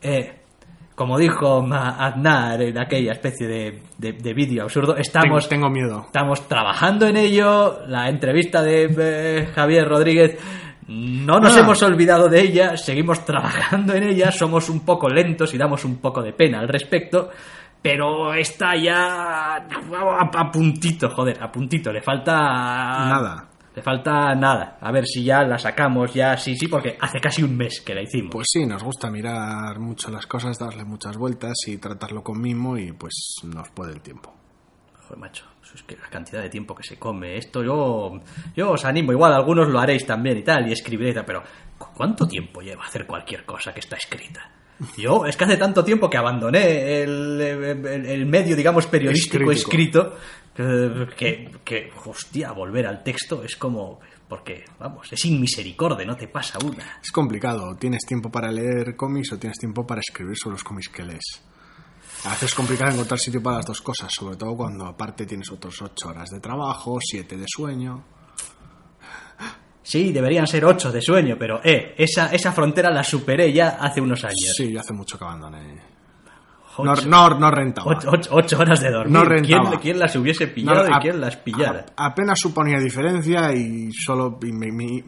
[0.00, 0.40] Eh,
[0.98, 5.70] como dijo Ma- Aznar en aquella especie de, de- de vídeo absurdo, estamos, tengo, tengo
[5.70, 6.02] miedo.
[6.06, 7.86] estamos trabajando en ello.
[7.86, 10.36] La entrevista de eh, Javier Rodríguez,
[10.88, 11.60] no nos Ah.
[11.60, 12.76] hemos olvidado de ella.
[12.76, 14.32] Seguimos trabajando en ella.
[14.32, 17.30] Somos un poco lentos y damos un poco de pena al respecto.
[17.80, 21.92] Pero está ya a, a puntito, joder, a puntito.
[21.92, 23.44] Le falta Nada.
[23.78, 24.76] Le falta nada.
[24.80, 27.94] A ver si ya la sacamos, ya sí, sí, porque hace casi un mes que
[27.94, 28.32] la hicimos.
[28.32, 32.76] Pues sí, nos gusta mirar mucho las cosas, darle muchas vueltas y tratarlo con mimo
[32.76, 33.14] y pues
[33.44, 34.34] nos puede el tiempo.
[35.04, 37.36] Joder, macho, eso es que la cantidad de tiempo que se come.
[37.36, 38.20] Esto yo,
[38.56, 41.42] yo os animo, igual algunos lo haréis también y tal, y escribiréis, pero
[41.78, 44.50] ¿cu- ¿cuánto tiempo lleva hacer cualquier cosa que está escrita?
[44.96, 50.16] Yo, es que hace tanto tiempo que abandoné el, el- el medio, digamos, periodístico escrito,
[50.54, 54.00] que, que, que, hostia, volver al texto es como...
[54.28, 57.00] Porque, vamos, es inmisericordia, no te pasa una.
[57.02, 57.74] Es complicado.
[57.76, 61.42] ¿Tienes tiempo para leer cómics o tienes tiempo para escribir sobre los cómics que lees?
[62.24, 65.50] A veces es complicado encontrar sitio para las dos cosas, sobre todo cuando aparte tienes
[65.50, 68.04] otros ocho horas de trabajo, siete de sueño.
[69.90, 74.02] Sí, deberían ser ocho de sueño, pero eh, esa, esa frontera la superé ya hace
[74.02, 74.52] unos años.
[74.54, 75.80] Sí, hace mucho que abandoné.
[76.84, 77.90] No, Ocho, no, no rentaba.
[77.96, 79.12] ocho- ocho- ocho horas de dormir.
[79.14, 79.80] No ¿Quién, rentaba.
[79.80, 81.86] quién las hubiese pillado No, y quién las pillara?
[81.96, 85.02] a- apenas suponía diferencia y solo y me, me-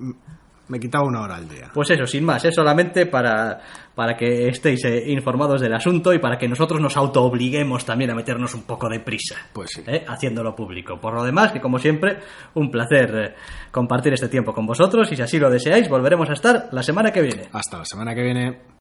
[0.68, 1.70] me quitaba una hora al día.
[1.74, 3.60] Pues eso, sin más, es solamente para,
[4.00, 8.14] para que estéis eh, informados del asunto y para que nosotros nos autoobliguemos también a
[8.14, 9.36] meternos un poco de prisa.
[9.52, 9.82] Pues sí.
[9.86, 10.06] ¿eh?
[10.08, 10.98] haciéndolo público.
[10.98, 12.16] Por lo demás, que como siempre,
[12.54, 13.34] un placer eh,
[13.70, 17.12] compartir este tiempo con vosotros y si así lo deseáis, volveremos a estar la semana
[17.12, 17.50] que viene.
[17.52, 18.70] Hasta la semana que viene.